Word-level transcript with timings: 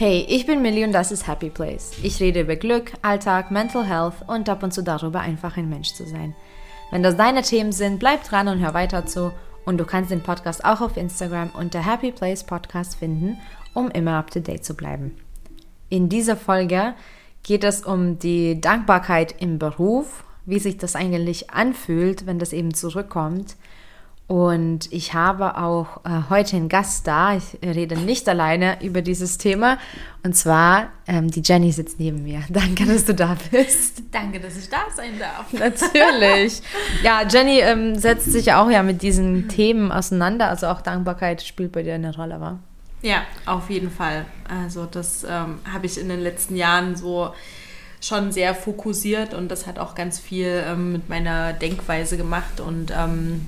Hey, 0.00 0.24
ich 0.28 0.46
bin 0.46 0.62
Millie 0.62 0.86
und 0.86 0.92
das 0.92 1.10
ist 1.10 1.26
Happy 1.26 1.50
Place. 1.50 1.90
Ich 2.04 2.20
rede 2.20 2.42
über 2.42 2.54
Glück, 2.54 2.92
Alltag, 3.02 3.50
Mental 3.50 3.84
Health 3.84 4.14
und 4.28 4.48
ab 4.48 4.62
und 4.62 4.72
zu 4.72 4.84
darüber, 4.84 5.18
einfach 5.18 5.56
ein 5.56 5.68
Mensch 5.68 5.92
zu 5.92 6.06
sein. 6.06 6.36
Wenn 6.92 7.02
das 7.02 7.16
deine 7.16 7.42
Themen 7.42 7.72
sind, 7.72 7.98
bleib 7.98 8.22
dran 8.22 8.46
und 8.46 8.60
hör 8.60 8.74
weiter 8.74 9.06
zu. 9.06 9.32
Und 9.64 9.78
du 9.78 9.84
kannst 9.84 10.12
den 10.12 10.20
Podcast 10.20 10.64
auch 10.64 10.82
auf 10.82 10.96
Instagram 10.96 11.50
unter 11.50 11.84
Happy 11.84 12.12
Place 12.12 12.44
Podcast 12.44 12.94
finden, 12.94 13.38
um 13.74 13.90
immer 13.90 14.12
up 14.12 14.30
to 14.30 14.38
date 14.38 14.64
zu 14.64 14.76
bleiben. 14.76 15.16
In 15.88 16.08
dieser 16.08 16.36
Folge 16.36 16.94
geht 17.42 17.64
es 17.64 17.84
um 17.84 18.20
die 18.20 18.60
Dankbarkeit 18.60 19.34
im 19.42 19.58
Beruf, 19.58 20.22
wie 20.46 20.60
sich 20.60 20.78
das 20.78 20.94
eigentlich 20.94 21.50
anfühlt, 21.50 22.24
wenn 22.24 22.38
das 22.38 22.52
eben 22.52 22.72
zurückkommt 22.72 23.56
und 24.28 24.92
ich 24.92 25.14
habe 25.14 25.56
auch 25.56 26.04
äh, 26.04 26.28
heute 26.28 26.56
einen 26.56 26.68
Gast 26.68 27.06
da. 27.06 27.34
Ich 27.34 27.58
rede 27.64 27.96
nicht 27.96 28.28
alleine 28.28 28.76
über 28.84 29.00
dieses 29.00 29.38
Thema. 29.38 29.78
Und 30.22 30.36
zwar, 30.36 30.88
ähm, 31.06 31.30
die 31.30 31.40
Jenny 31.40 31.72
sitzt 31.72 31.98
neben 31.98 32.24
mir. 32.24 32.42
Danke, 32.50 32.84
dass 32.84 33.06
du 33.06 33.14
da 33.14 33.38
bist. 33.50 34.02
Danke, 34.12 34.38
dass 34.38 34.58
ich 34.58 34.68
da 34.68 34.80
sein 34.94 35.18
darf. 35.18 35.50
Natürlich. 35.52 36.60
Ja, 37.02 37.22
Jenny 37.26 37.60
ähm, 37.60 37.96
setzt 37.96 38.30
sich 38.30 38.52
auch 38.52 38.70
ja 38.70 38.82
mit 38.82 39.00
diesen 39.00 39.48
Themen 39.48 39.90
auseinander. 39.90 40.48
Also 40.48 40.66
auch 40.66 40.82
Dankbarkeit 40.82 41.42
spielt 41.42 41.72
bei 41.72 41.82
dir 41.82 41.94
eine 41.94 42.14
Rolle, 42.14 42.38
wa? 42.38 42.58
Ja, 43.00 43.22
auf 43.46 43.70
jeden 43.70 43.90
Fall. 43.90 44.26
Also 44.46 44.84
das 44.84 45.24
ähm, 45.24 45.60
habe 45.72 45.86
ich 45.86 45.98
in 45.98 46.08
den 46.08 46.20
letzten 46.20 46.56
Jahren 46.56 46.96
so 46.96 47.32
schon 48.02 48.30
sehr 48.30 48.54
fokussiert 48.54 49.32
und 49.32 49.48
das 49.48 49.66
hat 49.66 49.78
auch 49.78 49.94
ganz 49.94 50.18
viel 50.18 50.64
ähm, 50.66 50.92
mit 50.92 51.08
meiner 51.08 51.52
Denkweise 51.54 52.16
gemacht 52.16 52.60
und 52.60 52.92
ähm, 52.96 53.46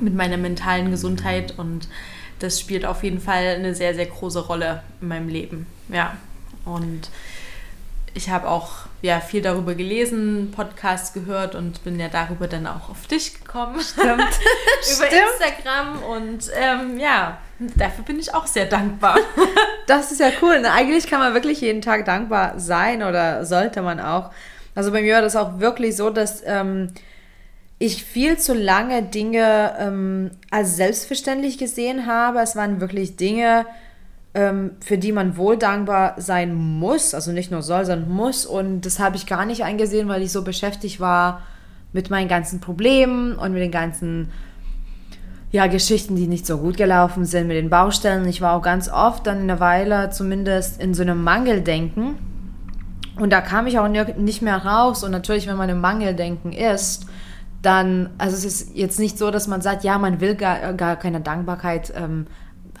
mit 0.00 0.14
meiner 0.14 0.36
mentalen 0.36 0.90
Gesundheit 0.90 1.58
und 1.58 1.88
das 2.38 2.60
spielt 2.60 2.84
auf 2.84 3.02
jeden 3.02 3.20
Fall 3.20 3.56
eine 3.56 3.74
sehr, 3.74 3.94
sehr 3.94 4.06
große 4.06 4.46
Rolle 4.46 4.82
in 5.00 5.08
meinem 5.08 5.28
Leben. 5.28 5.66
Ja, 5.88 6.16
und 6.64 7.10
ich 8.14 8.30
habe 8.30 8.48
auch 8.48 8.70
ja, 9.02 9.20
viel 9.20 9.42
darüber 9.42 9.74
gelesen, 9.74 10.52
Podcasts 10.54 11.12
gehört 11.12 11.54
und 11.54 11.82
bin 11.84 11.98
ja 11.98 12.08
darüber 12.08 12.46
dann 12.46 12.66
auch 12.66 12.88
auf 12.88 13.06
dich 13.06 13.34
gekommen. 13.34 13.80
Stimmt. 13.80 14.20
Über 14.96 15.06
Stimmt. 15.06 15.12
Instagram 15.12 16.02
und 16.02 16.50
ähm, 16.54 16.98
ja, 16.98 17.38
dafür 17.58 18.04
bin 18.04 18.18
ich 18.18 18.32
auch 18.32 18.46
sehr 18.46 18.66
dankbar. 18.66 19.18
Das 19.86 20.10
ist 20.10 20.20
ja 20.20 20.30
cool. 20.40 20.60
Ne? 20.60 20.72
Eigentlich 20.72 21.10
kann 21.10 21.20
man 21.20 21.34
wirklich 21.34 21.60
jeden 21.60 21.82
Tag 21.82 22.06
dankbar 22.06 22.58
sein 22.58 23.02
oder 23.02 23.44
sollte 23.44 23.82
man 23.82 24.00
auch. 24.00 24.30
Also 24.74 24.90
bei 24.92 25.02
mir 25.02 25.16
war 25.16 25.20
das 25.20 25.36
auch 25.36 25.60
wirklich 25.60 25.94
so, 25.94 26.08
dass 26.08 26.42
ähm, 26.46 26.90
ich 27.78 28.04
viel 28.04 28.38
zu 28.38 28.54
lange 28.54 29.02
Dinge 29.02 29.74
ähm, 29.78 30.30
als 30.50 30.76
selbstverständlich 30.76 31.58
gesehen 31.58 32.06
habe. 32.06 32.40
Es 32.40 32.56
waren 32.56 32.80
wirklich 32.80 33.16
Dinge, 33.16 33.66
ähm, 34.34 34.72
für 34.80 34.98
die 34.98 35.12
man 35.12 35.36
wohl 35.36 35.56
dankbar 35.56 36.14
sein 36.18 36.54
muss. 36.54 37.14
Also 37.14 37.32
nicht 37.32 37.50
nur 37.50 37.62
soll, 37.62 37.84
sondern 37.84 38.10
muss. 38.10 38.46
Und 38.46 38.82
das 38.82 38.98
habe 38.98 39.16
ich 39.16 39.26
gar 39.26 39.44
nicht 39.44 39.64
eingesehen, 39.64 40.08
weil 40.08 40.22
ich 40.22 40.32
so 40.32 40.42
beschäftigt 40.42 41.00
war 41.00 41.42
mit 41.92 42.10
meinen 42.10 42.28
ganzen 42.28 42.60
Problemen 42.60 43.36
und 43.36 43.52
mit 43.52 43.62
den 43.62 43.70
ganzen 43.70 44.30
ja, 45.52 45.68
Geschichten, 45.68 46.16
die 46.16 46.26
nicht 46.26 46.46
so 46.46 46.58
gut 46.58 46.76
gelaufen 46.76 47.24
sind, 47.24 47.46
mit 47.46 47.56
den 47.56 47.70
Baustellen. 47.70 48.26
Ich 48.28 48.40
war 48.40 48.56
auch 48.56 48.62
ganz 48.62 48.88
oft 48.88 49.26
dann 49.26 49.38
eine 49.38 49.60
Weile 49.60 50.10
zumindest 50.10 50.80
in 50.80 50.94
so 50.94 51.02
einem 51.02 51.22
Mangeldenken. 51.22 52.16
Und 53.20 53.32
da 53.32 53.40
kam 53.40 53.68
ich 53.68 53.78
auch 53.78 53.86
nicht 53.86 54.42
mehr 54.42 54.64
raus. 54.64 55.04
Und 55.04 55.12
natürlich, 55.12 55.46
wenn 55.46 55.56
man 55.56 55.68
im 55.68 55.80
Mangeldenken 55.80 56.52
ist, 56.52 57.06
dann, 57.64 58.10
also 58.18 58.36
es 58.36 58.44
ist 58.44 58.76
jetzt 58.76 58.98
nicht 58.98 59.18
so, 59.18 59.30
dass 59.30 59.46
man 59.48 59.62
sagt, 59.62 59.84
ja, 59.84 59.98
man 59.98 60.20
will 60.20 60.34
gar, 60.34 60.74
gar 60.74 60.96
keine 60.96 61.20
Dankbarkeit 61.20 61.92
ähm, 61.96 62.26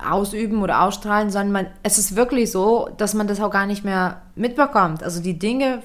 ausüben 0.04 0.62
oder 0.62 0.82
ausstrahlen, 0.82 1.30
sondern 1.30 1.52
man, 1.52 1.66
es 1.82 1.98
ist 1.98 2.16
wirklich 2.16 2.50
so, 2.50 2.88
dass 2.96 3.14
man 3.14 3.26
das 3.26 3.40
auch 3.40 3.50
gar 3.50 3.66
nicht 3.66 3.84
mehr 3.84 4.22
mitbekommt. 4.34 5.02
Also 5.02 5.22
die 5.22 5.38
Dinge, 5.38 5.82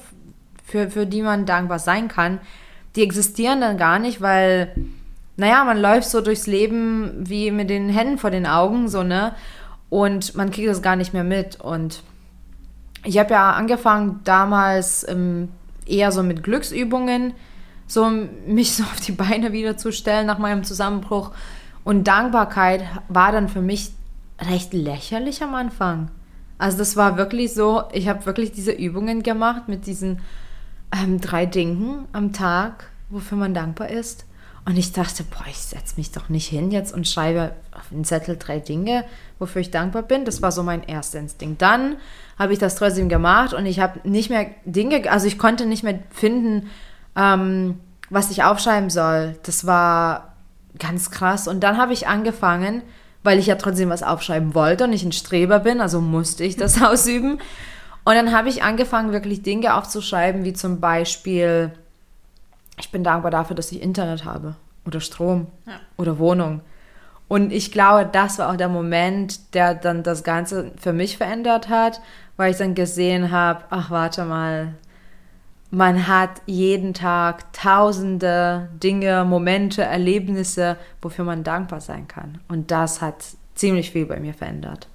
für, 0.63 0.89
für 0.89 1.05
die 1.05 1.21
man 1.21 1.45
dankbar 1.45 1.79
sein 1.79 2.07
kann, 2.07 2.39
die 2.95 3.03
existieren 3.03 3.61
dann 3.61 3.77
gar 3.77 3.99
nicht, 3.99 4.21
weil, 4.21 4.73
naja, 5.37 5.63
man 5.63 5.79
läuft 5.79 6.09
so 6.09 6.21
durchs 6.21 6.47
Leben 6.47 7.11
wie 7.17 7.51
mit 7.51 7.69
den 7.69 7.89
Händen 7.89 8.17
vor 8.17 8.31
den 8.31 8.45
Augen, 8.45 8.87
so, 8.87 9.03
ne? 9.03 9.33
Und 9.89 10.35
man 10.35 10.51
kriegt 10.51 10.69
das 10.69 10.83
gar 10.83 10.95
nicht 10.95 11.13
mehr 11.13 11.23
mit. 11.23 11.59
Und 11.59 12.03
ich 13.03 13.17
habe 13.17 13.31
ja 13.31 13.51
angefangen 13.51 14.19
damals 14.23 15.07
ähm, 15.07 15.49
eher 15.87 16.11
so 16.11 16.21
mit 16.21 16.43
Glücksübungen, 16.43 17.33
so 17.89 18.09
mich 18.47 18.73
so 18.73 18.83
auf 18.83 18.99
die 19.01 19.11
Beine 19.11 19.51
wieder 19.51 19.75
zu 19.75 19.91
stellen 19.91 20.27
nach 20.27 20.37
meinem 20.37 20.63
Zusammenbruch. 20.63 21.31
Und 21.83 22.07
Dankbarkeit 22.07 22.83
war 23.09 23.31
dann 23.31 23.49
für 23.49 23.61
mich 23.61 23.91
recht 24.39 24.73
lächerlich 24.73 25.43
am 25.43 25.55
Anfang. 25.55 26.11
Also 26.57 26.77
das 26.77 26.95
war 26.95 27.17
wirklich 27.17 27.53
so, 27.53 27.83
ich 27.91 28.07
habe 28.07 28.25
wirklich 28.25 28.51
diese 28.51 28.71
Übungen 28.71 29.23
gemacht 29.23 29.67
mit 29.67 29.87
diesen 29.87 30.21
ähm, 30.93 31.19
drei 31.19 31.45
Dingen 31.45 32.05
am 32.11 32.31
Tag, 32.31 32.89
wofür 33.09 33.37
man 33.37 33.53
dankbar 33.53 33.89
ist. 33.89 34.25
Und 34.65 34.77
ich 34.77 34.91
dachte, 34.91 35.23
boah, 35.23 35.45
ich 35.49 35.57
setze 35.57 35.95
mich 35.97 36.11
doch 36.11 36.29
nicht 36.29 36.47
hin 36.47 36.69
jetzt 36.69 36.93
und 36.93 37.07
schreibe 37.07 37.53
auf 37.71 37.89
den 37.89 38.03
Zettel 38.03 38.37
drei 38.37 38.59
Dinge, 38.59 39.03
wofür 39.39 39.61
ich 39.61 39.71
dankbar 39.71 40.03
bin. 40.03 40.25
Das 40.25 40.41
war 40.43 40.51
so 40.51 40.61
mein 40.61 40.83
erster 40.83 41.17
Instinkt. 41.17 41.61
Dann 41.61 41.95
habe 42.37 42.53
ich 42.53 42.59
das 42.59 42.75
trotzdem 42.75 43.09
gemacht 43.09 43.53
und 43.53 43.65
ich 43.65 43.79
habe 43.79 44.07
nicht 44.07 44.29
mehr 44.29 44.51
Dinge, 44.65 45.09
also 45.11 45.25
ich 45.25 45.39
konnte 45.39 45.65
nicht 45.65 45.83
mehr 45.83 45.99
finden, 46.11 46.69
ähm, 47.19 47.79
was 48.09 48.31
ich 48.31 48.43
aufschreiben 48.43 48.89
soll. 48.89 49.37
Das 49.43 49.67
war 49.67 50.35
ganz 50.77 51.11
krass. 51.11 51.47
Und 51.47 51.61
dann 51.61 51.77
habe 51.77 51.93
ich 51.93 52.07
angefangen, 52.07 52.81
weil 53.23 53.37
ich 53.37 53.47
ja 53.47 53.55
trotzdem 53.55 53.89
was 53.89 54.03
aufschreiben 54.03 54.55
wollte 54.55 54.85
und 54.85 54.93
ich 54.93 55.03
ein 55.03 55.11
Streber 55.11 55.59
bin, 55.59 55.81
also 55.81 55.99
musste 55.99 56.43
ich 56.43 56.55
das 56.55 56.81
ausüben. 56.83 57.39
Und 58.05 58.15
dann 58.15 58.31
habe 58.31 58.49
ich 58.49 58.63
angefangen, 58.63 59.11
wirklich 59.11 59.43
Dinge 59.43 59.75
aufzuschreiben, 59.75 60.45
wie 60.45 60.53
zum 60.53 60.79
Beispiel, 60.79 61.71
ich 62.79 62.91
bin 62.91 63.03
dankbar 63.03 63.29
dafür, 63.29 63.55
dass 63.55 63.71
ich 63.71 63.81
Internet 63.81 64.23
habe 64.23 64.55
oder 64.85 65.01
Strom 65.01 65.47
ja. 65.67 65.73
oder 65.97 66.17
Wohnung. 66.17 66.61
Und 67.27 67.51
ich 67.51 67.71
glaube, 67.71 68.09
das 68.11 68.39
war 68.39 68.49
auch 68.49 68.55
der 68.55 68.69
Moment, 68.69 69.53
der 69.53 69.75
dann 69.75 70.01
das 70.01 70.23
Ganze 70.23 70.71
für 70.77 70.93
mich 70.93 71.17
verändert 71.17 71.69
hat, 71.69 72.01
weil 72.37 72.51
ich 72.51 72.57
dann 72.57 72.73
gesehen 72.73 73.29
habe, 73.29 73.65
ach 73.69 73.91
warte 73.91 74.23
mal, 74.23 74.73
man 75.71 76.07
hat 76.07 76.41
jeden 76.45 76.93
Tag 76.93 77.53
tausende 77.53 78.69
Dinge, 78.81 79.23
Momente, 79.23 79.83
Erlebnisse, 79.83 80.77
wofür 81.01 81.25
man 81.25 81.43
dankbar 81.43 81.81
sein 81.81 82.07
kann. 82.07 82.39
Und 82.47 82.71
das 82.71 83.01
hat 83.01 83.23
ziemlich 83.55 83.91
viel 83.91 84.05
bei 84.05 84.19
mir 84.19 84.33
verändert. 84.33 84.87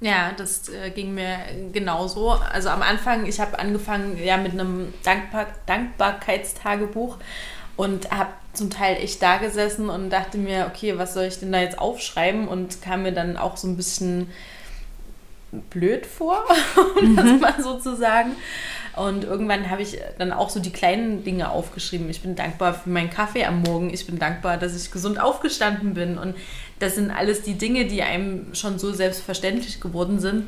Ja, 0.00 0.32
das 0.36 0.68
äh, 0.68 0.90
ging 0.90 1.14
mir 1.14 1.38
genauso. 1.72 2.30
Also 2.30 2.68
am 2.68 2.82
Anfang, 2.82 3.26
ich 3.26 3.40
habe 3.40 3.58
angefangen 3.58 4.18
ja 4.22 4.36
mit 4.36 4.52
einem 4.52 4.92
Dankbar 5.02 5.46
Dankbarkeitstagebuch 5.64 7.16
und 7.76 8.10
habe 8.10 8.30
zum 8.52 8.70
Teil 8.70 8.96
echt 8.96 9.22
da 9.22 9.38
gesessen 9.38 9.88
und 9.88 10.10
dachte 10.10 10.38
mir, 10.38 10.70
okay, 10.70 10.98
was 10.98 11.14
soll 11.14 11.24
ich 11.24 11.40
denn 11.40 11.50
da 11.50 11.60
jetzt 11.60 11.78
aufschreiben? 11.78 12.46
Und 12.46 12.82
kam 12.82 13.02
mir 13.02 13.12
dann 13.12 13.36
auch 13.36 13.56
so 13.56 13.68
ein 13.68 13.76
bisschen 13.76 14.30
blöd 15.70 16.06
vor, 16.06 16.44
um 17.00 17.12
mhm. 17.12 17.16
das 17.16 17.40
mal 17.40 17.62
so 17.62 17.78
zu 17.78 17.96
sagen. 17.96 18.32
Und 18.96 19.24
irgendwann 19.24 19.70
habe 19.70 19.82
ich 19.82 19.98
dann 20.18 20.32
auch 20.32 20.48
so 20.48 20.58
die 20.58 20.72
kleinen 20.72 21.22
Dinge 21.22 21.50
aufgeschrieben. 21.50 22.08
Ich 22.08 22.22
bin 22.22 22.34
dankbar 22.34 22.72
für 22.72 22.88
meinen 22.88 23.10
Kaffee 23.10 23.44
am 23.44 23.60
Morgen. 23.60 23.92
Ich 23.92 24.06
bin 24.06 24.18
dankbar, 24.18 24.56
dass 24.56 24.74
ich 24.74 24.90
gesund 24.90 25.20
aufgestanden 25.20 25.94
bin. 25.94 26.16
Und 26.16 26.34
das 26.78 26.94
sind 26.94 27.10
alles 27.10 27.42
die 27.42 27.54
Dinge, 27.54 27.84
die 27.84 28.02
einem 28.02 28.54
schon 28.54 28.78
so 28.78 28.92
selbstverständlich 28.92 29.80
geworden 29.80 30.18
sind. 30.18 30.44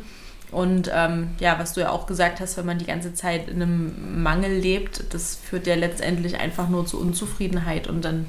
Und 0.51 0.91
ähm, 0.95 1.29
ja, 1.41 1.59
was 1.59 1.75
du 1.75 1.83
ja 1.83 1.91
auch 1.91 2.07
gesagt 2.07 2.41
hast, 2.41 2.57
wenn 2.57 2.65
man 2.65 2.79
die 2.79 2.87
ganze 2.87 3.13
Zeit 3.13 3.49
in 3.49 3.61
einem 3.61 4.23
Mangel 4.23 4.59
lebt, 4.59 5.13
das 5.13 5.37
führt 5.37 5.67
ja 5.67 5.75
letztendlich 5.75 6.41
einfach 6.41 6.71
nur 6.71 6.87
zu 6.87 6.99
Unzufriedenheit 6.99 7.87
und 7.87 8.03
dann 8.03 8.27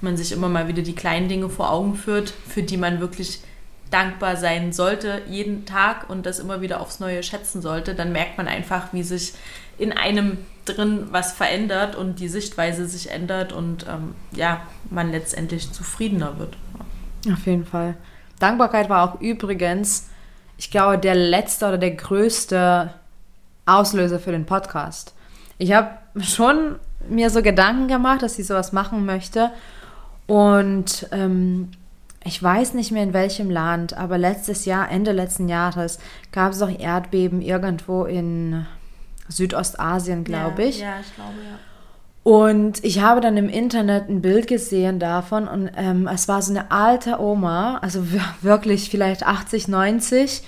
man 0.00 0.16
sich 0.16 0.32
immer 0.32 0.48
mal 0.48 0.68
wieder 0.68 0.82
die 0.82 0.94
kleinen 0.94 1.28
Dinge 1.28 1.50
vor 1.50 1.70
Augen 1.70 1.94
führt, 1.94 2.32
für 2.48 2.62
die 2.62 2.76
man 2.76 3.00
wirklich 3.00 3.40
dankbar 3.90 4.36
sein 4.36 4.72
sollte, 4.72 5.22
jeden 5.28 5.66
Tag 5.66 6.10
und 6.10 6.26
das 6.26 6.38
immer 6.38 6.60
wieder 6.60 6.80
aufs 6.80 7.00
Neue 7.00 7.22
schätzen 7.22 7.62
sollte, 7.62 7.94
dann 7.94 8.12
merkt 8.12 8.36
man 8.38 8.48
einfach, 8.48 8.92
wie 8.92 9.02
sich 9.02 9.34
in 9.78 9.92
einem 9.92 10.38
drin 10.64 11.08
was 11.10 11.32
verändert 11.32 11.96
und 11.96 12.20
die 12.20 12.28
Sichtweise 12.28 12.86
sich 12.86 13.10
ändert 13.10 13.52
und 13.52 13.86
ähm, 13.88 14.14
ja, 14.32 14.60
man 14.90 15.10
letztendlich 15.10 15.72
zufriedener 15.72 16.38
wird. 16.38 16.56
Auf 17.32 17.46
jeden 17.46 17.64
Fall. 17.64 17.94
Dankbarkeit 18.38 18.88
war 18.88 19.08
auch 19.08 19.20
übrigens, 19.20 20.08
ich 20.58 20.70
glaube, 20.70 20.98
der 20.98 21.14
letzte 21.14 21.66
oder 21.66 21.78
der 21.78 21.92
größte 21.92 22.92
Auslöser 23.66 24.18
für 24.18 24.32
den 24.32 24.46
Podcast. 24.46 25.14
Ich 25.58 25.72
habe 25.72 25.90
schon 26.20 26.76
mir 27.08 27.30
so 27.30 27.42
Gedanken 27.42 27.88
gemacht, 27.88 28.22
dass 28.22 28.38
ich 28.38 28.46
sowas 28.46 28.72
machen 28.72 29.06
möchte 29.06 29.50
und 30.26 31.08
ähm, 31.12 31.70
ich 32.24 32.42
weiß 32.42 32.74
nicht 32.74 32.90
mehr 32.90 33.02
in 33.02 33.12
welchem 33.12 33.50
Land, 33.50 33.96
aber 33.96 34.18
letztes 34.18 34.64
Jahr, 34.64 34.90
Ende 34.90 35.12
letzten 35.12 35.48
Jahres, 35.48 35.98
gab 36.32 36.52
es 36.52 36.62
auch 36.62 36.70
Erdbeben 36.70 37.40
irgendwo 37.40 38.04
in 38.04 38.66
Südostasien, 39.28 40.24
glaube 40.24 40.62
ja, 40.62 40.68
ich. 40.68 40.80
Ja, 40.80 41.00
ich 41.00 41.14
glaube, 41.14 41.32
ja. 41.32 41.58
Und 42.24 42.84
ich 42.84 43.00
habe 43.00 43.20
dann 43.20 43.36
im 43.38 43.48
Internet 43.48 44.08
ein 44.08 44.20
Bild 44.20 44.48
gesehen 44.48 44.98
davon 44.98 45.48
und 45.48 45.70
ähm, 45.76 46.06
es 46.12 46.28
war 46.28 46.42
so 46.42 46.52
eine 46.52 46.70
alte 46.70 47.20
Oma, 47.20 47.78
also 47.78 48.04
wirklich 48.42 48.90
vielleicht 48.90 49.26
80, 49.26 49.68
90 49.68 50.42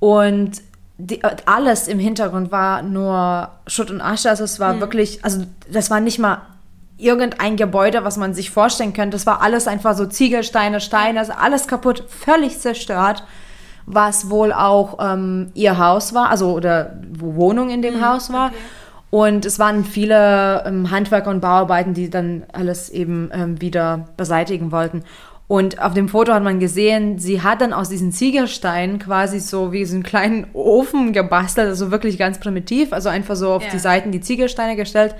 und 0.00 0.62
die, 0.98 1.22
alles 1.46 1.88
im 1.88 1.98
Hintergrund 1.98 2.50
war 2.50 2.82
nur 2.82 3.50
Schutt 3.66 3.90
und 3.90 4.00
Asche. 4.00 4.28
Also 4.28 4.44
es 4.44 4.60
war 4.60 4.74
mhm. 4.74 4.80
wirklich, 4.80 5.24
also 5.24 5.44
das 5.70 5.90
war 5.90 6.00
nicht 6.00 6.18
mal 6.18 6.42
irgendein 7.00 7.56
Gebäude, 7.56 8.04
was 8.04 8.16
man 8.16 8.34
sich 8.34 8.50
vorstellen 8.50 8.92
könnte. 8.92 9.16
Das 9.16 9.26
war 9.26 9.42
alles 9.42 9.66
einfach 9.66 9.96
so 9.96 10.06
Ziegelsteine, 10.06 10.80
Steine, 10.80 11.20
also 11.20 11.32
alles 11.32 11.66
kaputt, 11.66 12.04
völlig 12.08 12.58
zerstört. 12.58 13.24
Was 13.86 14.30
wohl 14.30 14.52
auch 14.52 14.98
ähm, 15.00 15.50
ihr 15.54 15.78
Haus 15.78 16.14
war, 16.14 16.30
also 16.30 16.52
oder 16.52 17.00
Wohnung 17.18 17.70
in 17.70 17.82
dem 17.82 17.96
mhm, 17.96 18.06
Haus 18.06 18.32
war. 18.32 18.48
Okay. 18.48 18.56
Und 19.10 19.44
es 19.44 19.58
waren 19.58 19.84
viele 19.84 20.62
ähm, 20.64 20.90
Handwerker 20.90 21.30
und 21.30 21.40
Bauarbeiten, 21.40 21.94
die 21.94 22.08
dann 22.08 22.44
alles 22.52 22.88
eben 22.88 23.30
ähm, 23.32 23.60
wieder 23.60 24.08
beseitigen 24.16 24.70
wollten. 24.70 25.02
Und 25.48 25.82
auf 25.82 25.94
dem 25.94 26.08
Foto 26.08 26.32
hat 26.32 26.44
man 26.44 26.60
gesehen, 26.60 27.18
sie 27.18 27.42
hat 27.42 27.60
dann 27.60 27.72
aus 27.72 27.88
diesen 27.88 28.12
Ziegelsteinen 28.12 29.00
quasi 29.00 29.40
so 29.40 29.72
wie 29.72 29.84
so 29.84 29.94
einen 29.94 30.04
kleinen 30.04 30.46
Ofen 30.52 31.12
gebastelt, 31.12 31.66
also 31.66 31.90
wirklich 31.90 32.18
ganz 32.18 32.38
primitiv, 32.38 32.92
also 32.92 33.08
einfach 33.08 33.34
so 33.34 33.54
auf 33.54 33.64
ja. 33.64 33.70
die 33.70 33.80
Seiten 33.80 34.12
die 34.12 34.20
Ziegelsteine 34.20 34.76
gestellt, 34.76 35.16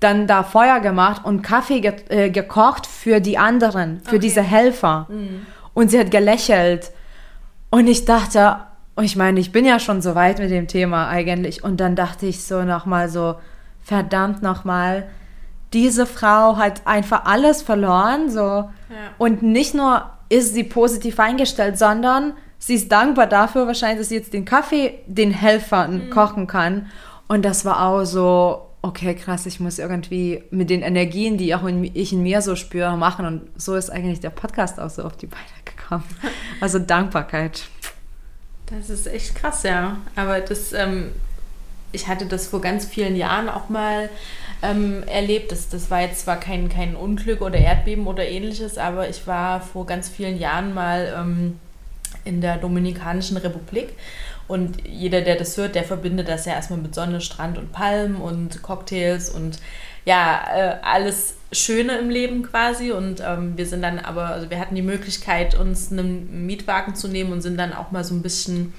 dann 0.00 0.26
da 0.26 0.42
Feuer 0.42 0.80
gemacht 0.80 1.24
und 1.24 1.42
Kaffee 1.42 1.80
ge 1.80 1.94
äh, 2.08 2.30
gekocht 2.30 2.86
für 2.86 3.20
die 3.20 3.38
anderen, 3.38 4.00
für 4.00 4.16
okay. 4.16 4.18
diese 4.18 4.42
Helfer. 4.42 5.06
Mhm. 5.08 5.46
Und 5.72 5.90
sie 5.90 5.98
hat 5.98 6.10
gelächelt. 6.10 6.92
Und 7.70 7.86
ich 7.86 8.04
dachte, 8.04 8.58
ich 9.00 9.16
meine, 9.16 9.40
ich 9.40 9.50
bin 9.50 9.64
ja 9.64 9.78
schon 9.78 10.02
so 10.02 10.14
weit 10.14 10.38
mit 10.38 10.50
dem 10.50 10.68
Thema 10.68 11.08
eigentlich. 11.08 11.64
Und 11.64 11.78
dann 11.78 11.96
dachte 11.96 12.26
ich 12.26 12.44
so 12.44 12.62
nochmal 12.62 13.08
so, 13.08 13.36
verdammt 13.82 14.42
nochmal, 14.42 15.08
diese 15.72 16.06
Frau 16.06 16.56
hat 16.56 16.86
einfach 16.86 17.24
alles 17.24 17.62
verloren, 17.62 18.30
so. 18.30 18.40
Ja. 18.40 18.70
Und 19.18 19.42
nicht 19.42 19.74
nur 19.74 20.08
ist 20.28 20.54
sie 20.54 20.64
positiv 20.64 21.18
eingestellt, 21.18 21.78
sondern 21.78 22.34
sie 22.58 22.74
ist 22.74 22.90
dankbar 22.90 23.26
dafür 23.26 23.66
wahrscheinlich, 23.66 23.98
dass 23.98 24.08
sie 24.08 24.16
jetzt 24.16 24.32
den 24.32 24.44
Kaffee 24.44 25.00
den 25.06 25.32
Helfern 25.32 26.06
mhm. 26.06 26.10
kochen 26.10 26.46
kann. 26.46 26.86
Und 27.26 27.44
das 27.44 27.64
war 27.64 27.86
auch 27.86 28.04
so, 28.04 28.63
okay, 28.84 29.14
krass, 29.14 29.46
ich 29.46 29.60
muss 29.60 29.78
irgendwie 29.78 30.42
mit 30.50 30.68
den 30.68 30.82
Energien, 30.82 31.38
die 31.38 31.54
auch 31.54 31.64
in, 31.64 31.90
ich 31.94 32.12
in 32.12 32.22
mir 32.22 32.42
so 32.42 32.54
spüre, 32.54 32.98
machen. 32.98 33.24
Und 33.24 33.42
so 33.56 33.74
ist 33.76 33.88
eigentlich 33.88 34.20
der 34.20 34.28
Podcast 34.30 34.78
auch 34.78 34.90
so 34.90 35.02
auf 35.04 35.16
die 35.16 35.26
Beine 35.26 35.42
gekommen. 35.64 36.04
Also 36.60 36.78
Dankbarkeit. 36.78 37.64
Das 38.66 38.90
ist 38.90 39.06
echt 39.06 39.34
krass, 39.34 39.62
ja. 39.62 39.98
Aber 40.16 40.40
das, 40.40 40.72
ähm, 40.72 41.12
ich 41.92 42.08
hatte 42.08 42.26
das 42.26 42.46
vor 42.46 42.60
ganz 42.60 42.84
vielen 42.84 43.16
Jahren 43.16 43.48
auch 43.48 43.70
mal 43.70 44.10
ähm, 44.62 45.02
erlebt. 45.04 45.50
Das, 45.50 45.68
das 45.70 45.90
war 45.90 46.02
jetzt 46.02 46.20
zwar 46.20 46.38
kein, 46.38 46.68
kein 46.68 46.94
Unglück 46.94 47.40
oder 47.40 47.58
Erdbeben 47.58 48.06
oder 48.06 48.26
ähnliches, 48.26 48.76
aber 48.76 49.08
ich 49.08 49.26
war 49.26 49.62
vor 49.62 49.86
ganz 49.86 50.10
vielen 50.10 50.38
Jahren 50.38 50.74
mal 50.74 51.14
ähm, 51.18 51.58
in 52.24 52.40
der 52.40 52.56
Dominikanischen 52.56 53.36
Republik. 53.36 53.94
Und 54.46 54.86
jeder, 54.86 55.22
der 55.22 55.36
das 55.36 55.56
hört, 55.56 55.74
der 55.74 55.84
verbindet 55.84 56.28
das 56.28 56.44
ja 56.44 56.52
erstmal 56.52 56.78
mit 56.78 56.94
Sonne, 56.94 57.20
Strand 57.20 57.56
und 57.56 57.72
Palmen 57.72 58.16
und 58.16 58.62
Cocktails 58.62 59.30
und 59.30 59.58
ja, 60.04 60.44
äh, 60.54 60.76
alles 60.82 61.36
Schöne 61.50 61.96
im 61.98 62.10
Leben 62.10 62.42
quasi. 62.42 62.90
Und 62.90 63.22
ähm, 63.26 63.56
wir 63.56 63.66
sind 63.66 63.82
dann 63.82 63.98
aber, 63.98 64.26
also 64.26 64.50
wir 64.50 64.58
hatten 64.58 64.74
die 64.74 64.82
Möglichkeit, 64.82 65.54
uns 65.54 65.90
einen 65.90 66.46
Mietwagen 66.46 66.94
zu 66.94 67.08
nehmen 67.08 67.32
und 67.32 67.40
sind 67.40 67.58
dann 67.58 67.72
auch 67.72 67.90
mal 67.90 68.04
so 68.04 68.14
ein 68.14 68.22
bisschen 68.22 68.74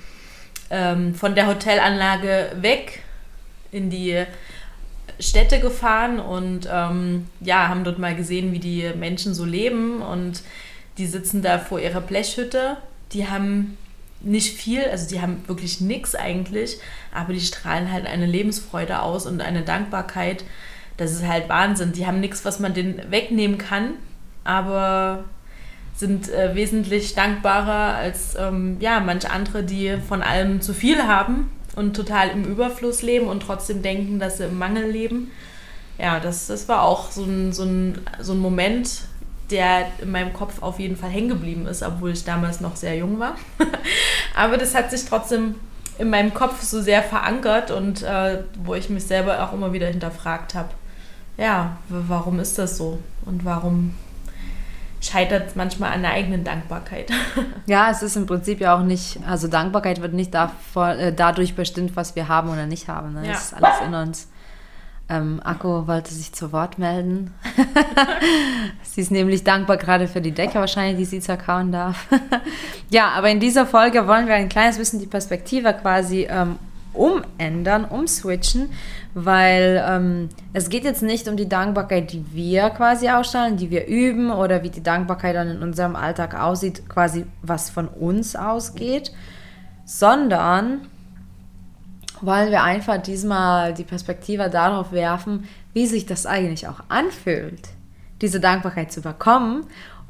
ähm, 0.69 1.15
von 1.15 1.33
der 1.33 1.47
Hotelanlage 1.47 2.51
weg 2.61 3.03
in 3.71 3.89
die 3.89 4.23
Städte 5.19 5.59
gefahren 5.59 6.19
und 6.19 6.67
ähm, 6.71 7.27
ja, 7.39 7.69
haben 7.69 7.83
dort 7.83 7.99
mal 7.99 8.15
gesehen, 8.15 8.51
wie 8.51 8.59
die 8.59 8.91
Menschen 8.95 9.33
so 9.33 9.45
leben 9.45 10.01
und 10.01 10.43
die 10.97 11.05
sitzen 11.05 11.41
da 11.41 11.57
vor 11.59 11.79
ihrer 11.79 12.01
Blechhütte. 12.01 12.77
Die 13.13 13.27
haben 13.27 13.77
nicht 14.21 14.57
viel, 14.57 14.83
also 14.85 15.07
die 15.07 15.21
haben 15.21 15.43
wirklich 15.47 15.81
nichts 15.81 16.15
eigentlich, 16.15 16.79
aber 17.13 17.33
die 17.33 17.41
strahlen 17.41 17.91
halt 17.91 18.05
eine 18.05 18.25
Lebensfreude 18.25 19.01
aus 19.01 19.25
und 19.25 19.41
eine 19.41 19.61
Dankbarkeit. 19.61 20.43
Das 20.97 21.11
ist 21.11 21.27
halt 21.27 21.49
Wahnsinn. 21.49 21.91
Die 21.91 22.07
haben 22.07 22.19
nichts, 22.19 22.45
was 22.45 22.59
man 22.59 22.73
denen 22.73 23.11
wegnehmen 23.11 23.57
kann, 23.57 23.91
aber 24.43 25.25
sind 25.95 26.29
äh, 26.29 26.55
wesentlich 26.55 27.15
dankbarer 27.15 27.95
als 27.95 28.35
ähm, 28.37 28.77
ja, 28.79 28.99
manche 28.99 29.29
andere, 29.29 29.63
die 29.63 29.97
von 30.07 30.21
allem 30.21 30.61
zu 30.61 30.73
viel 30.73 31.03
haben 31.03 31.49
und 31.75 31.95
total 31.95 32.29
im 32.29 32.43
Überfluss 32.43 33.01
leben 33.01 33.27
und 33.27 33.41
trotzdem 33.41 33.81
denken, 33.81 34.19
dass 34.19 34.37
sie 34.37 34.45
im 34.45 34.57
Mangel 34.57 34.89
leben. 34.89 35.31
Ja, 35.97 36.19
das, 36.19 36.47
das 36.47 36.67
war 36.67 36.81
auch 36.81 37.11
so 37.11 37.23
ein, 37.23 37.53
so, 37.53 37.63
ein, 37.63 37.99
so 38.19 38.33
ein 38.33 38.39
Moment, 38.39 39.03
der 39.51 39.87
in 40.01 40.11
meinem 40.11 40.33
Kopf 40.33 40.61
auf 40.61 40.79
jeden 40.79 40.95
Fall 40.95 41.09
hängen 41.09 41.29
geblieben 41.29 41.67
ist, 41.67 41.83
obwohl 41.83 42.11
ich 42.11 42.23
damals 42.23 42.61
noch 42.61 42.75
sehr 42.75 42.95
jung 42.95 43.19
war. 43.19 43.35
Aber 44.35 44.57
das 44.57 44.73
hat 44.73 44.91
sich 44.91 45.05
trotzdem 45.05 45.55
in 45.97 46.09
meinem 46.09 46.33
Kopf 46.33 46.61
so 46.61 46.81
sehr 46.81 47.03
verankert 47.03 47.71
und 47.71 48.03
äh, 48.03 48.43
wo 48.63 48.75
ich 48.75 48.89
mich 48.89 49.05
selber 49.05 49.43
auch 49.43 49.53
immer 49.53 49.71
wieder 49.71 49.87
hinterfragt 49.87 50.55
habe, 50.55 50.69
ja, 51.37 51.77
warum 51.89 52.39
ist 52.39 52.57
das 52.57 52.77
so 52.77 52.99
und 53.25 53.45
warum 53.45 53.93
scheitert 55.05 55.49
es 55.49 55.55
manchmal 55.55 55.93
an 55.93 56.01
der 56.01 56.11
eigenen 56.11 56.43
Dankbarkeit. 56.43 57.11
Ja, 57.67 57.89
es 57.89 58.03
ist 58.03 58.15
im 58.15 58.27
Prinzip 58.27 58.61
ja 58.61 58.77
auch 58.77 58.83
nicht, 58.83 59.19
also 59.27 59.47
Dankbarkeit 59.47 59.99
wird 59.99 60.13
nicht 60.13 60.35
davor, 60.35 60.89
äh, 60.89 61.11
dadurch 61.11 61.55
bestimmt, 61.55 61.95
was 61.95 62.15
wir 62.15 62.27
haben 62.27 62.49
oder 62.49 62.67
nicht 62.67 62.87
haben. 62.87 63.13
Ne? 63.13 63.25
Ja. 63.25 63.31
Das 63.31 63.45
ist 63.45 63.53
alles 63.55 63.81
in 63.87 63.93
uns. 63.95 64.27
Ähm, 65.07 65.39
Akko 65.43 65.87
wollte 65.87 66.13
sich 66.13 66.33
zu 66.33 66.51
Wort 66.51 66.79
melden. 66.79 67.31
sie 68.81 69.01
ist 69.01 69.11
nämlich 69.11 69.43
dankbar 69.43 69.77
gerade 69.77 70.07
für 70.07 70.21
die 70.21 70.31
Decke 70.31 70.55
wahrscheinlich, 70.55 70.97
die 70.97 71.05
sie 71.05 71.19
zerkauen 71.19 71.71
darf. 71.71 72.07
ja, 72.89 73.09
aber 73.09 73.29
in 73.29 73.39
dieser 73.39 73.67
Folge 73.67 74.07
wollen 74.07 74.27
wir 74.27 74.33
ein 74.33 74.49
kleines 74.49 74.79
bisschen 74.79 74.99
die 74.99 75.05
Perspektive 75.05 75.73
quasi 75.73 76.27
ähm, 76.27 76.57
umändern, 76.95 77.85
umswitchen, 77.85 78.69
weil 79.13 79.83
ähm, 79.87 80.29
es 80.53 80.69
geht 80.69 80.83
jetzt 80.83 81.03
nicht 81.03 81.27
um 81.27 81.37
die 81.37 81.49
Dankbarkeit, 81.49 82.11
die 82.11 82.25
wir 82.33 82.71
quasi 82.71 83.09
ausstrahlen, 83.09 83.57
die 83.57 83.69
wir 83.69 83.85
üben 83.85 84.31
oder 84.31 84.63
wie 84.63 84.69
die 84.69 84.83
Dankbarkeit 84.83 85.35
dann 85.35 85.49
in 85.49 85.61
unserem 85.61 85.95
Alltag 85.95 86.33
aussieht, 86.33 86.89
quasi 86.89 87.25
was 87.43 87.69
von 87.69 87.87
uns 87.87 88.35
ausgeht, 88.35 89.11
sondern 89.85 90.87
wollen 92.21 92.51
wir 92.51 92.63
einfach 92.63 93.01
diesmal 93.01 93.73
die 93.73 93.83
Perspektive 93.83 94.49
darauf 94.49 94.91
werfen, 94.91 95.47
wie 95.73 95.87
sich 95.87 96.05
das 96.05 96.25
eigentlich 96.25 96.67
auch 96.67 96.81
anfühlt, 96.89 97.69
diese 98.21 98.39
Dankbarkeit 98.39 98.91
zu 98.91 99.01
bekommen 99.01 99.65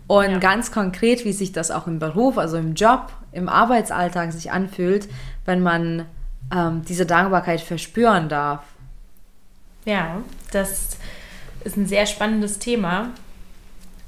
und 0.07 0.31
ja. 0.31 0.37
ganz 0.37 0.71
konkret, 0.71 1.25
wie 1.25 1.33
sich 1.33 1.51
das 1.51 1.71
auch 1.71 1.87
im 1.87 1.99
Beruf, 1.99 2.37
also 2.37 2.57
im 2.57 2.75
Job, 2.75 3.11
im 3.31 3.49
Arbeitsalltag 3.49 4.31
sich 4.31 4.51
anfühlt, 4.51 5.09
wenn 5.45 5.61
man 5.63 6.05
ähm, 6.53 6.83
diese 6.87 7.05
Dankbarkeit 7.05 7.61
verspüren 7.61 8.29
darf. 8.29 8.63
Ja, 9.85 10.21
das 10.51 10.97
ist 11.63 11.77
ein 11.77 11.87
sehr 11.87 12.05
spannendes 12.05 12.59
Thema. 12.59 13.09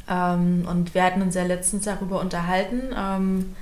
Ähm, 0.10 0.68
und 0.70 0.94
wir 0.94 1.04
hatten 1.04 1.22
uns 1.22 1.36
ja 1.36 1.44
letztens 1.44 1.86
darüber 1.86 2.22
unterhalten. 2.22 2.94
Ähm, 2.96 3.56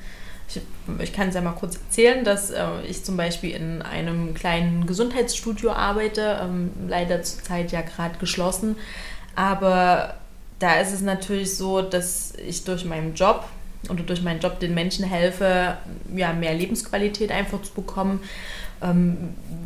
ich, 0.47 0.61
ich 0.99 1.13
kann 1.13 1.29
es 1.29 1.35
ja 1.35 1.41
mal 1.41 1.51
kurz 1.51 1.75
erzählen, 1.75 2.23
dass 2.23 2.51
äh, 2.51 2.65
ich 2.87 3.03
zum 3.03 3.17
Beispiel 3.17 3.51
in 3.51 3.81
einem 3.81 4.33
kleinen 4.33 4.85
Gesundheitsstudio 4.85 5.71
arbeite, 5.71 6.39
ähm, 6.41 6.71
leider 6.87 7.23
zurzeit 7.23 7.71
ja 7.71 7.81
gerade 7.81 8.17
geschlossen. 8.19 8.75
Aber 9.35 10.15
da 10.59 10.79
ist 10.79 10.93
es 10.93 11.01
natürlich 11.01 11.55
so, 11.55 11.81
dass 11.81 12.33
ich 12.35 12.63
durch 12.63 12.85
meinen 12.85 13.13
Job 13.15 13.45
oder 13.89 14.03
durch 14.03 14.21
meinen 14.21 14.39
Job 14.39 14.59
den 14.59 14.73
Menschen 14.73 15.05
helfe, 15.05 15.77
ja, 16.15 16.33
mehr 16.33 16.53
Lebensqualität 16.53 17.31
einfach 17.31 17.61
zu 17.61 17.73
bekommen 17.73 18.21
ähm, 18.81 19.17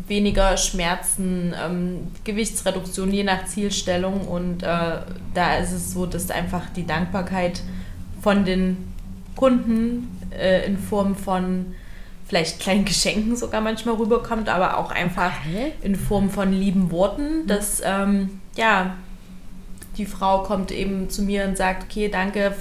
weniger 0.07 0.57
Schmerzen, 0.57 1.53
ähm, 1.63 2.07
Gewichtsreduktion 2.24 3.12
je 3.12 3.24
nach 3.24 3.45
Zielstellung. 3.45 4.27
Und 4.27 4.63
äh, 4.63 4.98
da 5.33 5.57
ist 5.57 5.71
es 5.71 5.93
so, 5.93 6.05
dass 6.05 6.31
einfach 6.31 6.69
die 6.75 6.86
Dankbarkeit 6.86 7.62
von 8.21 8.45
den 8.45 8.77
Kunden 9.36 10.19
äh, 10.31 10.65
in 10.65 10.77
Form 10.77 11.15
von 11.15 11.74
vielleicht 12.27 12.59
kleinen 12.59 12.86
Geschenken 12.86 13.36
sogar 13.36 13.62
manchmal 13.62 13.95
rüberkommt, 13.95 14.50
aber 14.50 14.77
auch 14.77 14.91
einfach 14.91 15.31
okay. 15.45 15.74
in 15.81 15.95
Form 15.95 16.29
von 16.29 16.53
lieben 16.53 16.91
Worten, 16.91 17.43
mhm. 17.43 17.48
dass 17.48 17.81
ähm, 17.83 18.39
ja 18.55 18.95
die 19.98 20.05
Frau 20.05 20.43
kommt 20.43 20.71
eben 20.71 21.09
zu 21.09 21.21
mir 21.24 21.45
und 21.45 21.57
sagt, 21.57 21.83
okay, 21.83 22.07
danke 22.09 22.53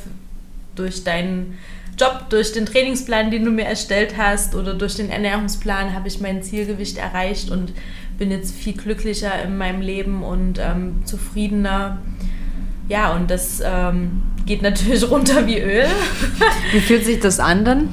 durch 0.75 1.05
deinen 1.05 1.59
Job, 1.99 2.27
durch 2.31 2.53
den 2.53 2.67
Trainingsplan, 2.67 3.31
den 3.31 3.45
du 3.45 3.51
mir 3.51 3.65
erstellt 3.65 4.17
hast 4.17 4.55
oder 4.55 4.75
durch 4.75 4.97
den 4.97 5.11
Ernährungsplan 5.11 5.95
habe 5.95 6.09
ich 6.09 6.21
mein 6.21 6.43
Zielgewicht 6.43 6.97
erreicht 6.97 7.51
und 7.51 7.73
bin 8.19 8.31
jetzt 8.31 8.55
viel 8.55 8.75
glücklicher 8.75 9.43
in 9.43 9.57
meinem 9.59 9.81
Leben 9.81 10.23
und 10.23 10.59
ähm, 10.59 11.03
zufriedener. 11.05 11.99
Ja, 12.89 13.13
und 13.15 13.31
das 13.31 13.61
ähm, 13.65 14.23
geht 14.49 14.63
natürlich 14.63 15.09
runter 15.09 15.47
wie 15.47 15.61
Öl. 15.61 15.87
Wie 16.73 16.81
fühlt 16.81 17.05
sich 17.05 17.21
das 17.21 17.39
an 17.39 17.65
dann? 17.65 17.89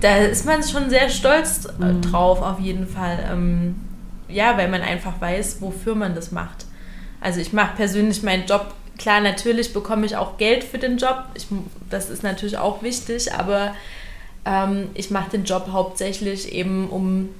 Da 0.00 0.16
ist 0.16 0.46
man 0.46 0.62
schon 0.62 0.88
sehr 0.88 1.10
stolz 1.10 1.68
mhm. 1.78 2.00
drauf, 2.00 2.40
auf 2.40 2.60
jeden 2.60 2.86
Fall. 2.86 3.18
Ähm, 3.30 3.74
ja, 4.28 4.56
weil 4.56 4.68
man 4.68 4.80
einfach 4.80 5.20
weiß, 5.20 5.60
wofür 5.60 5.94
man 5.94 6.14
das 6.14 6.32
macht. 6.32 6.64
Also 7.20 7.40
ich 7.40 7.52
mache 7.52 7.76
persönlich 7.76 8.22
meinen 8.22 8.46
Job 8.46 8.74
klar, 8.98 9.20
natürlich 9.20 9.72
bekomme 9.72 10.04
ich 10.04 10.16
auch 10.16 10.36
Geld 10.36 10.64
für 10.64 10.78
den 10.78 10.98
Job. 10.98 11.24
Ich, 11.34 11.46
das 11.88 12.10
ist 12.10 12.22
natürlich 12.22 12.58
auch 12.58 12.82
wichtig, 12.82 13.32
aber 13.32 13.74
ähm, 14.44 14.90
ich 14.94 15.10
mache 15.10 15.30
den 15.30 15.44
Job 15.44 15.68
hauptsächlich 15.72 16.52
eben, 16.52 16.88
um 16.90 17.30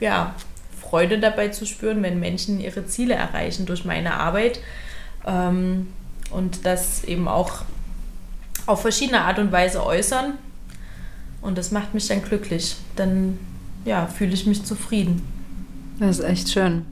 ja, 0.00 0.34
Freude 0.80 1.18
dabei 1.18 1.48
zu 1.48 1.66
spüren, 1.66 2.02
wenn 2.02 2.20
Menschen 2.20 2.60
ihre 2.60 2.86
Ziele 2.86 3.14
erreichen 3.14 3.66
durch 3.66 3.84
meine 3.84 4.14
Arbeit. 4.14 4.60
Ähm, 5.26 5.88
und 6.34 6.66
das 6.66 7.04
eben 7.04 7.28
auch 7.28 7.62
auf 8.66 8.82
verschiedene 8.82 9.22
Art 9.22 9.38
und 9.38 9.52
Weise 9.52 9.84
äußern. 9.84 10.34
Und 11.42 11.58
das 11.58 11.70
macht 11.70 11.94
mich 11.94 12.08
dann 12.08 12.22
glücklich. 12.22 12.76
Dann 12.96 13.38
ja, 13.84 14.06
fühle 14.06 14.32
ich 14.32 14.46
mich 14.46 14.64
zufrieden. 14.64 15.22
Das 15.98 16.18
ist 16.18 16.24
echt 16.24 16.50
schön. 16.50 16.86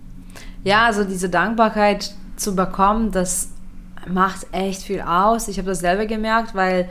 Ja, 0.65 0.85
also 0.85 1.05
diese 1.05 1.29
Dankbarkeit 1.29 2.15
zu 2.37 2.55
bekommen, 2.55 3.11
das 3.11 3.49
macht 4.07 4.47
echt 4.53 4.83
viel 4.83 5.01
aus. 5.01 5.49
Ich 5.49 5.59
habe 5.59 5.69
das 5.69 5.81
selber 5.81 6.07
gemerkt, 6.07 6.55
weil 6.55 6.89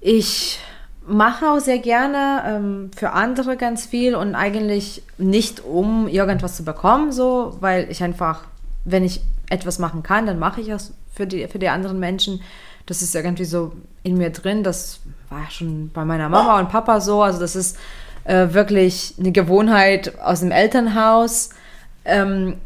ich 0.00 0.60
mache 1.06 1.50
auch 1.50 1.58
sehr 1.58 1.78
gerne 1.78 2.42
ähm, 2.46 2.90
für 2.94 3.10
andere 3.10 3.56
ganz 3.56 3.86
viel 3.86 4.14
und 4.14 4.34
eigentlich 4.34 5.02
nicht 5.18 5.60
um 5.60 6.06
irgendwas 6.06 6.56
zu 6.56 6.64
bekommen, 6.64 7.12
so, 7.12 7.56
weil 7.60 7.90
ich 7.90 8.02
einfach, 8.02 8.44
wenn 8.84 9.04
ich 9.04 9.22
etwas 9.50 9.78
machen 9.78 10.02
kann, 10.02 10.26
dann 10.26 10.38
mache 10.38 10.62
ich 10.62 10.68
es 10.68 10.94
für 11.12 11.26
die, 11.26 11.46
für 11.48 11.58
die 11.58 11.68
anderen 11.68 12.00
Menschen. 12.00 12.40
Das 12.86 13.02
ist 13.02 13.14
irgendwie 13.14 13.44
so 13.44 13.72
in 14.02 14.16
mir 14.16 14.30
drin. 14.30 14.62
Das 14.62 15.00
war 15.28 15.50
schon 15.50 15.90
bei 15.90 16.04
meiner 16.04 16.28
Mama 16.28 16.58
und 16.58 16.70
Papa 16.70 17.00
so. 17.00 17.22
Also 17.22 17.38
das 17.40 17.54
ist 17.54 17.76
äh, 18.24 18.48
wirklich 18.52 19.14
eine 19.18 19.32
Gewohnheit 19.32 20.18
aus 20.20 20.40
dem 20.40 20.50
Elternhaus. 20.50 21.50
Ähm, 22.04 22.56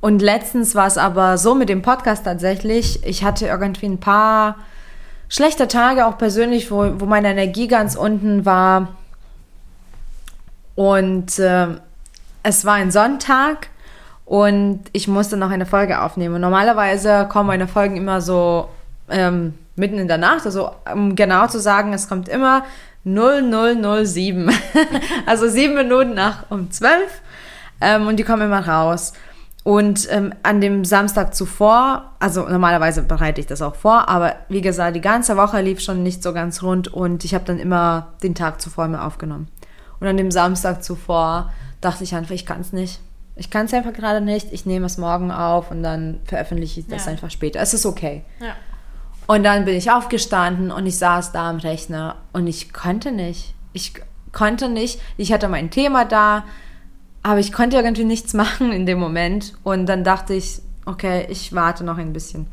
und 0.00 0.22
letztens 0.22 0.74
war 0.74 0.86
es 0.86 0.98
aber 0.98 1.38
so 1.38 1.54
mit 1.54 1.68
dem 1.68 1.82
Podcast 1.82 2.24
tatsächlich. 2.24 3.04
Ich 3.06 3.22
hatte 3.22 3.46
irgendwie 3.46 3.86
ein 3.86 4.00
paar 4.00 4.56
schlechte 5.28 5.68
Tage, 5.68 6.06
auch 6.06 6.18
persönlich, 6.18 6.70
wo, 6.70 7.00
wo 7.00 7.06
meine 7.06 7.30
Energie 7.30 7.68
ganz 7.68 7.94
unten 7.94 8.44
war. 8.44 8.88
Und 10.74 11.38
äh, 11.38 11.68
es 12.42 12.64
war 12.64 12.74
ein 12.74 12.90
Sonntag 12.90 13.68
und 14.32 14.80
ich 14.92 15.08
musste 15.08 15.36
noch 15.36 15.50
eine 15.50 15.66
Folge 15.66 16.00
aufnehmen. 16.00 16.40
Normalerweise 16.40 17.28
kommen 17.30 17.48
meine 17.48 17.68
Folgen 17.68 17.98
immer 17.98 18.22
so 18.22 18.70
ähm, 19.10 19.52
mitten 19.76 19.98
in 19.98 20.08
der 20.08 20.16
Nacht. 20.16 20.46
Also 20.46 20.70
um 20.90 21.14
genau 21.16 21.48
zu 21.48 21.60
sagen, 21.60 21.92
es 21.92 22.08
kommt 22.08 22.30
immer 22.30 22.64
0007. 23.04 24.50
also 25.26 25.48
sieben 25.50 25.74
Minuten 25.74 26.14
nach 26.14 26.50
um 26.50 26.70
zwölf. 26.70 27.20
Ähm, 27.82 28.06
und 28.06 28.16
die 28.16 28.22
kommen 28.22 28.40
immer 28.40 28.66
raus. 28.66 29.12
Und 29.64 30.10
ähm, 30.10 30.32
an 30.42 30.62
dem 30.62 30.86
Samstag 30.86 31.34
zuvor, 31.34 32.12
also 32.18 32.48
normalerweise 32.48 33.02
bereite 33.02 33.38
ich 33.38 33.46
das 33.46 33.60
auch 33.60 33.74
vor, 33.74 34.08
aber 34.08 34.36
wie 34.48 34.62
gesagt, 34.62 34.96
die 34.96 35.02
ganze 35.02 35.36
Woche 35.36 35.60
lief 35.60 35.80
schon 35.80 36.02
nicht 36.02 36.22
so 36.22 36.32
ganz 36.32 36.62
rund 36.62 36.88
und 36.88 37.26
ich 37.26 37.34
habe 37.34 37.44
dann 37.44 37.58
immer 37.58 38.14
den 38.22 38.34
Tag 38.34 38.62
zuvor 38.62 38.88
mir 38.88 39.04
aufgenommen. 39.04 39.48
Und 40.00 40.06
an 40.06 40.16
dem 40.16 40.30
Samstag 40.30 40.82
zuvor 40.82 41.52
dachte 41.82 42.02
ich 42.02 42.14
einfach, 42.14 42.34
ich 42.34 42.46
kann 42.46 42.62
es 42.62 42.72
nicht. 42.72 42.98
Ich 43.36 43.50
kann 43.50 43.66
es 43.66 43.74
einfach 43.74 43.92
gerade 43.92 44.20
nicht. 44.20 44.52
Ich 44.52 44.66
nehme 44.66 44.86
es 44.86 44.98
morgen 44.98 45.30
auf 45.30 45.70
und 45.70 45.82
dann 45.82 46.20
veröffentliche 46.24 46.80
ich 46.80 46.86
das 46.86 47.06
ja. 47.06 47.12
einfach 47.12 47.30
später. 47.30 47.60
Es 47.60 47.74
ist 47.74 47.86
okay. 47.86 48.24
Ja. 48.40 48.54
Und 49.26 49.44
dann 49.44 49.64
bin 49.64 49.74
ich 49.74 49.90
aufgestanden 49.90 50.70
und 50.70 50.86
ich 50.86 50.98
saß 50.98 51.32
da 51.32 51.48
am 51.48 51.56
Rechner 51.56 52.16
und 52.32 52.46
ich 52.46 52.72
konnte 52.72 53.12
nicht. 53.12 53.54
Ich 53.72 53.94
konnte 54.32 54.68
nicht. 54.68 55.00
Ich 55.16 55.32
hatte 55.32 55.48
mein 55.48 55.70
Thema 55.70 56.04
da 56.04 56.44
aber 57.22 57.38
ich 57.38 57.52
konnte 57.52 57.76
irgendwie 57.76 58.04
nichts 58.04 58.34
machen 58.34 58.72
in 58.72 58.86
dem 58.86 58.98
Moment. 58.98 59.54
Und 59.62 59.86
dann 59.86 60.04
dachte 60.04 60.34
ich, 60.34 60.60
okay, 60.86 61.26
ich 61.28 61.54
warte 61.54 61.84
noch 61.84 61.98
ein 61.98 62.12
bisschen. 62.12 62.46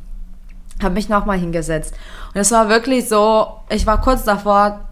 Habe 0.81 0.93
mich 0.93 1.09
nochmal 1.09 1.37
hingesetzt. 1.37 1.93
Und 2.33 2.39
es 2.39 2.51
war 2.51 2.69
wirklich 2.69 3.09
so, 3.09 3.47
ich 3.69 3.85
war 3.85 3.99
kurz 3.99 4.23
davor 4.23 4.85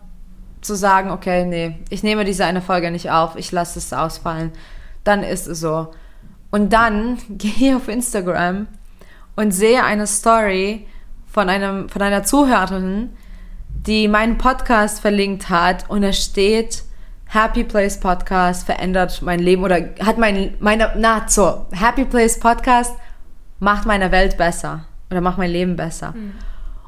zu 0.61 0.75
sagen, 0.75 1.11
okay, 1.11 1.45
nee, 1.45 1.77
ich 1.89 2.03
nehme 2.03 2.25
diese 2.25 2.43
eine 2.43 2.61
Folge 2.61 2.91
nicht 2.91 3.09
auf, 3.09 3.35
ich 3.37 3.51
lasse 3.51 3.79
es 3.79 3.93
ausfallen. 3.93 4.51
Dann 5.07 5.23
ist 5.23 5.47
es 5.47 5.61
so. 5.61 5.87
Und 6.51 6.73
dann 6.73 7.17
gehe 7.29 7.69
ich 7.69 7.75
auf 7.75 7.87
Instagram 7.87 8.67
und 9.35 9.51
sehe 9.51 9.83
eine 9.83 10.05
Story 10.05 10.85
von, 11.27 11.49
einem, 11.49 11.87
von 11.87 12.01
einer 12.01 12.23
Zuhörerin, 12.23 13.11
die 13.69 14.07
meinen 14.07 14.37
Podcast 14.37 14.99
verlinkt 14.99 15.49
hat 15.49 15.89
und 15.89 16.03
es 16.03 16.23
steht, 16.23 16.83
Happy 17.29 17.63
Place 17.63 17.99
Podcast 17.99 18.65
verändert 18.65 19.21
mein 19.21 19.39
Leben 19.39 19.63
oder 19.63 19.77
hat 20.03 20.17
mein, 20.17 20.55
meine, 20.59 20.91
na, 20.97 21.23
so, 21.27 21.65
Happy 21.71 22.05
Place 22.05 22.39
Podcast 22.39 22.93
macht 23.59 23.85
meine 23.85 24.11
Welt 24.11 24.37
besser 24.37 24.85
oder 25.09 25.21
macht 25.21 25.37
mein 25.37 25.51
Leben 25.51 25.75
besser. 25.75 26.13
Mhm. 26.15 26.33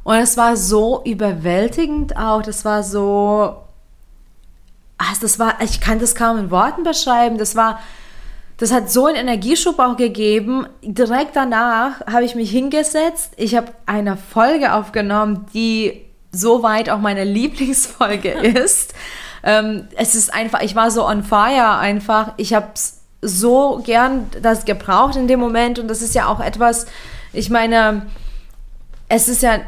Und 0.04 0.16
es 0.16 0.38
war 0.38 0.56
so 0.56 1.04
überwältigend 1.04 2.18
auch, 2.18 2.42
das 2.42 2.66
war 2.66 2.84
so, 2.84 3.58
also 4.98 5.22
das 5.22 5.40
war, 5.40 5.62
ich 5.62 5.82
kann 5.82 6.00
das 6.00 6.16
kaum 6.16 6.38
in 6.38 6.52
Worten 6.52 6.84
beschreiben, 6.84 7.38
das 7.38 7.56
war, 7.56 7.80
das 8.60 8.74
hat 8.74 8.92
so 8.92 9.06
einen 9.06 9.16
Energieschub 9.16 9.80
auch 9.80 9.96
gegeben. 9.96 10.68
Direkt 10.84 11.36
danach 11.36 12.02
habe 12.06 12.26
ich 12.26 12.36
mich 12.36 12.52
hingesetzt, 12.52 13.32
ich 13.38 13.56
habe 13.56 13.72
eine 13.86 14.18
Folge 14.18 14.74
aufgenommen, 14.74 15.46
die 15.54 16.02
soweit 16.32 16.90
auch 16.90 17.00
meine 17.00 17.24
Lieblingsfolge 17.38 18.30
ist. 18.64 18.94
Ähm, 19.44 19.88
es 19.96 20.14
ist 20.14 20.34
einfach, 20.34 20.62
ich 20.62 20.76
war 20.76 20.92
so 20.92 21.08
on 21.08 21.24
fire 21.24 21.78
einfach. 21.78 22.34
Ich 22.36 22.54
habe 22.54 22.68
so 23.22 23.82
gern 23.84 24.30
das 24.42 24.66
gebraucht 24.66 25.16
in 25.16 25.30
dem 25.30 25.40
Moment 25.40 25.80
und 25.80 25.88
das 25.88 26.02
ist 26.02 26.14
ja 26.14 26.28
auch 26.28 26.42
etwas, 26.42 26.86
ich 27.32 27.50
meine, 27.50 28.08
es 29.08 29.30
ist 29.30 29.42
ja, 29.42 29.60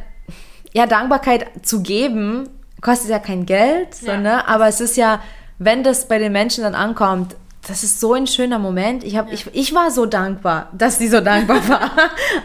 ja, 0.73 0.85
Dankbarkeit 0.85 1.47
zu 1.65 1.81
geben, 1.81 2.49
kostet 2.81 3.09
ja 3.09 3.19
kein 3.19 3.45
Geld, 3.45 4.01
ja. 4.01 4.17
ne? 4.17 4.47
aber 4.47 4.67
es 4.67 4.81
ist 4.81 4.97
ja, 4.97 5.21
wenn 5.59 5.83
das 5.83 6.07
bei 6.07 6.17
den 6.17 6.31
Menschen 6.31 6.63
dann 6.63 6.75
ankommt, 6.75 7.35
das 7.67 7.83
ist 7.83 7.99
so 7.99 8.13
ein 8.13 8.27
schöner 8.27 8.59
Moment. 8.59 9.03
Ich, 9.03 9.17
hab, 9.17 9.27
ja. 9.27 9.33
ich, 9.33 9.47
ich 9.53 9.73
war 9.73 9.91
so 9.91 10.05
dankbar, 10.05 10.69
dass 10.73 10.97
sie 10.97 11.07
so 11.07 11.21
dankbar 11.21 11.67
war. 11.69 11.91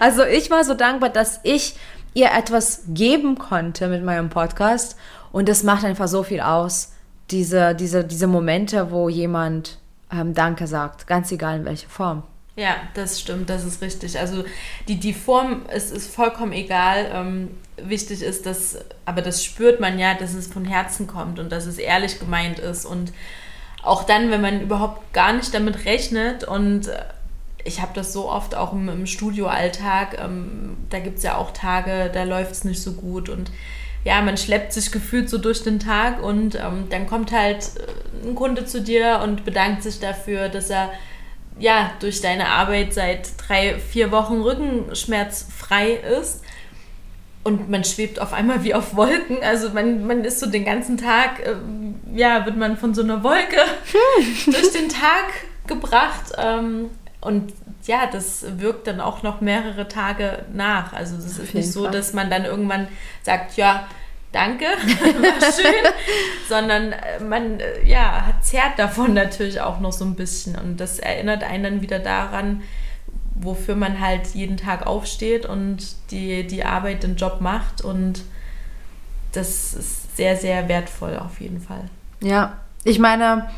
also 0.00 0.25
ich 0.25 0.50
war 0.50 0.64
so 0.64 0.75
dankbar, 0.75 1.11
dass 1.11 1.40
ich 1.42 1.76
ihr 2.14 2.30
etwas 2.32 2.82
geben 2.88 3.38
konnte 3.38 3.88
mit 3.88 4.04
meinem 4.04 4.30
Podcast 4.30 4.96
und 5.32 5.49
das 5.49 5.62
macht 5.62 5.85
einfach 5.85 6.08
so 6.08 6.23
viel 6.23 6.40
aus 6.40 6.92
diese, 7.30 7.75
diese, 7.75 8.04
diese 8.04 8.26
Momente, 8.26 8.90
wo 8.90 9.08
jemand 9.08 9.78
ähm, 10.12 10.35
Danke 10.35 10.66
sagt, 10.66 11.06
ganz 11.06 11.32
egal 11.32 11.58
in 11.58 11.64
welcher 11.64 11.88
Form. 11.88 12.23
Ja, 12.54 12.76
das 12.94 13.20
stimmt, 13.20 13.50
das 13.50 13.64
ist 13.64 13.82
richtig. 13.82 14.18
Also 14.18 14.44
die, 14.88 14.99
die 14.99 15.12
Form 15.12 15.66
ist, 15.75 15.92
ist 15.92 16.14
vollkommen 16.14 16.52
egal. 16.52 17.11
Ähm, 17.12 17.50
wichtig 17.76 18.23
ist, 18.23 18.46
dass, 18.46 18.78
aber 19.04 19.20
das 19.20 19.44
spürt 19.44 19.78
man 19.78 19.99
ja, 19.99 20.14
dass 20.14 20.32
es 20.32 20.46
von 20.46 20.64
Herzen 20.64 21.06
kommt 21.06 21.38
und 21.38 21.52
dass 21.52 21.66
es 21.66 21.76
ehrlich 21.76 22.18
gemeint 22.18 22.58
ist. 22.58 22.87
Und 22.87 23.12
auch 23.87 24.05
dann, 24.05 24.31
wenn 24.31 24.40
man 24.40 24.61
überhaupt 24.61 25.12
gar 25.12 25.33
nicht 25.33 25.55
damit 25.55 25.85
rechnet 25.85 26.45
und 26.45 26.88
äh, 26.88 27.02
ich 27.64 27.81
habe 27.81 27.93
das 27.95 28.12
so 28.12 28.31
oft 28.31 28.55
auch 28.55 28.73
im, 28.73 28.88
im 28.88 29.07
Studioalltag, 29.07 30.19
ähm, 30.21 30.76
da 30.90 31.00
gibt 31.00 31.19
es 31.19 31.25
ja 31.25 31.37
auch 31.37 31.50
Tage, 31.50 32.11
da 32.12 32.23
läuft 32.25 32.52
es 32.52 32.64
nicht 32.64 32.81
so 32.81 32.93
gut 32.93 33.28
und 33.28 33.50
ja, 34.05 34.23
man 34.23 34.37
schleppt 34.37 34.73
sich 34.73 34.93
gefühlt 34.93 35.28
so 35.28 35.38
durch 35.38 35.64
den 35.64 35.81
Tag 35.81 36.23
und 36.23 36.55
ähm, 36.55 36.87
dann 36.90 37.07
kommt 37.07 37.33
halt 37.33 37.71
äh, 37.76 38.28
ein 38.28 38.35
Kunde 38.37 38.64
zu 38.64 38.81
dir 38.81 39.21
und 39.23 39.45
bedankt 39.45 39.83
sich 39.83 39.99
dafür, 39.99 40.49
dass 40.49 40.71
er 40.71 40.90
ja 41.59 41.90
durch 42.00 42.21
deine 42.21 42.49
Arbeit 42.49 42.95
seit 42.95 43.31
drei, 43.37 43.78
vier 43.78 44.12
Wochen 44.12 44.43
rückenschmerzfrei 44.43 45.93
ist. 45.93 46.43
Und 47.47 47.71
man 47.71 47.85
schwebt 47.85 48.21
auf 48.21 48.33
einmal 48.33 48.65
wie 48.65 48.75
auf 48.75 48.97
Wolken. 48.97 49.41
Also 49.41 49.71
man, 49.71 50.05
man 50.05 50.25
ist 50.25 50.41
so 50.41 50.47
den 50.47 50.65
ganzen 50.65 50.97
Tag, 50.97 51.38
äh, 51.47 51.55
ja, 52.12 52.45
wird 52.45 52.57
man 52.57 52.76
von 52.76 52.93
so 52.93 53.05
einer 53.05 53.23
Wolke 53.23 53.61
durch 54.47 54.73
den 54.73 54.88
Tag 54.88 55.26
gebracht. 55.69 56.33
Ähm, 56.38 56.91
und 57.21 57.53
ja, 57.85 58.09
das 58.11 58.45
wirkt 58.59 58.88
dann 58.88 59.00
auch 59.00 59.23
noch 59.23 59.41
mehrere 59.41 59.87
Tage 59.87 60.45
nach. 60.53 60.93
Also 60.93 61.15
es 61.19 61.38
ist 61.38 61.55
nicht 61.55 61.71
so, 61.71 61.85
Fall. 61.85 61.93
dass 61.93 62.12
man 62.15 62.31
dann 62.31 62.45
irgendwann 62.45 62.88
sagt, 63.23 63.57
ja, 63.57 63.87
danke, 64.33 64.65
war 64.65 65.53
schön, 65.53 65.93
sondern 66.49 66.95
äh, 66.95 67.23
man 67.23 67.61
äh, 67.61 67.87
ja, 67.87 68.35
zehrt 68.41 68.76
davon 68.76 69.15
natürlich 69.15 69.61
auch 69.61 69.79
noch 69.79 69.93
so 69.93 70.05
ein 70.05 70.17
bisschen. 70.17 70.59
Und 70.59 70.81
das 70.81 70.99
erinnert 70.99 71.45
einen 71.45 71.62
dann 71.62 71.81
wieder 71.81 72.00
daran, 72.00 72.65
wofür 73.40 73.76
man 73.76 74.00
halt 74.00 74.28
jeden 74.35 74.57
Tag 74.57 74.87
aufsteht 74.87 75.47
und 75.47 75.78
die, 76.11 76.47
die 76.47 76.64
Arbeit, 76.64 77.02
den 77.02 77.16
Job 77.16 77.40
macht. 77.40 77.83
Und 77.83 78.23
das 79.33 79.75
ist 79.75 80.16
sehr, 80.16 80.37
sehr 80.37 80.69
wertvoll 80.69 81.19
auf 81.19 81.40
jeden 81.40 81.61
Fall. 81.61 81.85
Ja, 82.21 82.57
ich 82.85 82.99
meine, 82.99 83.49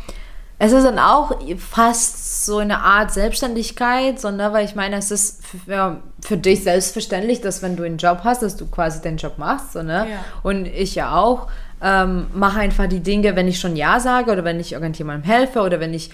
es 0.58 0.72
ist 0.72 0.84
dann 0.84 0.98
auch 0.98 1.32
fast 1.58 2.44
so 2.44 2.58
eine 2.58 2.80
Art 2.80 3.12
Selbstständigkeit, 3.12 4.20
sondern 4.20 4.52
weil 4.52 4.64
ich 4.64 4.74
meine, 4.74 4.96
es 4.96 5.12
ist 5.12 5.46
für, 5.46 6.00
für, 6.20 6.36
dich 6.36 6.64
selbstverständlich, 6.64 7.40
dass 7.40 7.62
wenn 7.62 7.76
du 7.76 7.84
einen 7.84 7.98
Job 7.98 8.20
hast, 8.24 8.42
dass 8.42 8.56
du 8.56 8.66
quasi 8.66 9.00
den 9.00 9.18
Job 9.18 9.38
machst. 9.38 9.72
So, 9.72 9.82
ne? 9.82 10.06
Ja. 10.10 10.24
Und 10.42 10.66
ich 10.66 10.94
ja 10.94 11.14
auch. 11.16 11.48
Ähm, 11.80 12.26
mache 12.34 12.58
einfach 12.58 12.88
die 12.88 13.04
Dinge, 13.04 13.36
wenn 13.36 13.46
ich 13.46 13.60
schon 13.60 13.76
Ja 13.76 14.00
sage 14.00 14.32
oder 14.32 14.42
wenn 14.42 14.58
ich 14.58 14.72
irgendjemandem 14.72 15.30
helfe 15.30 15.60
oder 15.60 15.78
wenn 15.78 15.94
ich 15.94 16.10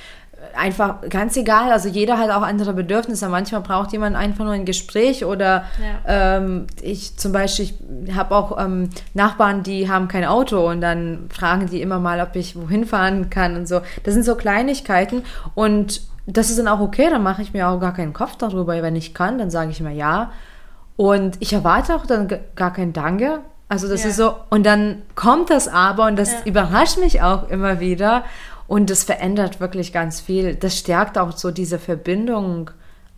einfach 0.57 0.97
ganz 1.09 1.37
egal, 1.37 1.73
also 1.73 1.89
jeder 1.89 2.19
hat 2.19 2.31
auch 2.31 2.43
andere 2.43 2.73
Bedürfnisse. 2.73 3.29
Manchmal 3.29 3.61
braucht 3.61 3.93
jemand 3.93 4.17
einfach 4.17 4.45
nur 4.45 4.53
ein 4.53 4.65
Gespräch 4.65 5.25
oder 5.25 5.65
ja. 6.07 6.39
ähm, 6.39 6.67
ich 6.83 7.17
zum 7.17 7.33
Beispiel, 7.33 7.71
ich 8.07 8.15
habe 8.15 8.35
auch 8.35 8.63
ähm, 8.63 8.91
Nachbarn, 9.15 9.63
die 9.63 9.89
haben 9.91 10.09
kein 10.09 10.25
Auto 10.25 10.69
und 10.69 10.81
dann 10.81 11.27
fragen 11.31 11.69
die 11.69 11.81
immer 11.81 11.99
mal, 11.99 12.21
ob 12.21 12.37
ich 12.37 12.57
wohin 12.57 12.85
fahren 12.87 13.31
kann 13.31 13.57
und 13.57 13.69
so. 13.69 13.81
Das 14.03 14.15
sind 14.15 14.25
so 14.25 14.35
Kleinigkeiten 14.35 15.23
und 15.55 16.03
das 16.27 16.51
ist 16.51 16.59
dann 16.59 16.69
auch 16.69 16.81
okay, 16.81 17.09
dann 17.11 17.23
mache 17.23 17.43
ich 17.43 17.53
mir 17.53 17.69
auch 17.69 17.79
gar 17.81 17.93
keinen 17.93 18.13
Kopf 18.13 18.37
darüber. 18.37 18.81
Wenn 18.83 18.97
ich 18.97 19.15
kann, 19.15 19.39
dann 19.39 19.51
sage 19.51 19.71
ich 19.71 19.81
mir 19.81 19.93
ja. 19.93 20.31
Und 20.97 21.37
ich 21.41 21.53
erwarte 21.53 21.95
auch 21.95 22.07
dann 22.07 22.29
gar 22.55 22.73
kein 22.73 22.93
Danke. 22.93 23.41
Also 23.69 23.89
das 23.89 24.05
ja. 24.05 24.11
ist 24.11 24.17
so, 24.17 24.37
und 24.51 24.65
dann 24.65 25.03
kommt 25.15 25.51
das 25.51 25.69
aber 25.69 26.07
und 26.07 26.17
das 26.17 26.33
ja. 26.33 26.39
überrascht 26.45 26.99
mich 26.99 27.23
auch 27.23 27.49
immer 27.49 27.81
wieder. 27.81 28.25
Und 28.67 28.91
das 28.91 29.05
verändert 29.05 29.61
wirklich 29.61 29.93
ganz 29.93 30.21
viel. 30.21 30.55
Das 30.55 30.79
stärkt 30.79 31.19
auch 31.19 31.33
so 31.33 31.51
diese 31.51 31.79
Verbindung 31.79 32.71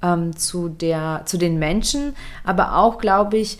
ähm, 0.03 0.37
zu, 0.37 0.69
der, 0.69 1.23
zu 1.25 1.38
den 1.38 1.59
Menschen. 1.59 2.15
Aber 2.45 2.76
auch, 2.76 2.99
glaube 2.99 3.37
ich, 3.37 3.59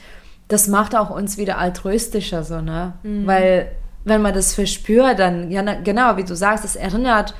das 0.49 0.69
macht 0.69 0.95
auch 0.95 1.11
uns 1.11 1.39
wieder 1.39 1.59
altruistischer, 1.59 2.45
so, 2.45 2.61
ne? 2.61 2.95
Mhm. 3.03 3.27
Weil, 3.27 3.73
wenn 4.05 4.23
man 4.23 4.35
das 4.35 4.55
verspürt, 4.55 5.19
dann, 5.19 5.51
ja, 5.51 5.63
genau, 5.81 6.17
wie 6.17 6.25
du 6.25 6.37
sagst, 6.37 6.65
es 6.65 6.77
erinnert 6.77 7.35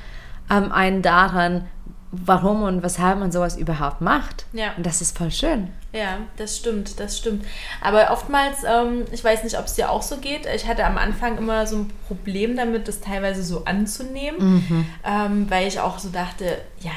ähm, 0.49 0.71
einen 0.71 1.01
daran, 1.01 1.65
warum 2.11 2.63
und 2.63 2.83
weshalb 2.83 3.19
man 3.19 3.31
sowas 3.31 3.57
überhaupt 3.57 4.01
macht. 4.01 4.45
Ja. 4.53 4.71
Und 4.75 4.85
das 4.85 5.01
ist 5.01 5.17
voll 5.17 5.31
schön. 5.31 5.69
Ja, 5.97 6.19
das 6.37 6.55
stimmt, 6.55 6.99
das 6.99 7.17
stimmt. 7.17 7.43
Aber 7.81 8.11
oftmals, 8.11 8.57
ähm, 8.63 9.05
ich 9.11 9.23
weiß 9.23 9.43
nicht, 9.43 9.57
ob 9.57 9.65
es 9.65 9.73
dir 9.73 9.89
auch 9.89 10.03
so 10.03 10.17
geht, 10.17 10.45
ich 10.45 10.67
hatte 10.67 10.85
am 10.85 10.97
Anfang 10.97 11.39
immer 11.39 11.65
so 11.65 11.77
ein 11.77 11.91
Problem 12.07 12.55
damit, 12.55 12.87
das 12.87 12.99
teilweise 12.99 13.41
so 13.41 13.65
anzunehmen, 13.65 14.39
mhm. 14.39 14.85
ähm, 15.03 15.49
weil 15.49 15.67
ich 15.67 15.79
auch 15.79 15.97
so 15.97 16.09
dachte, 16.09 16.61
ja, 16.81 16.91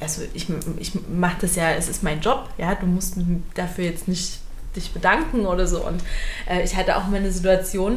also 0.00 0.22
ich, 0.32 0.46
ich 0.78 0.92
mache 1.08 1.38
das 1.40 1.56
ja, 1.56 1.72
es 1.72 1.88
ist 1.88 2.04
mein 2.04 2.20
Job, 2.20 2.48
ja, 2.56 2.76
du 2.76 2.86
musst 2.86 3.16
dafür 3.54 3.84
jetzt 3.84 4.06
nicht 4.06 4.38
dich 4.76 4.92
bedanken 4.92 5.44
oder 5.46 5.66
so. 5.66 5.84
Und 5.84 6.00
äh, 6.48 6.62
ich 6.62 6.76
hatte 6.76 6.96
auch 6.96 7.08
mal 7.08 7.16
eine 7.16 7.32
Situation, 7.32 7.96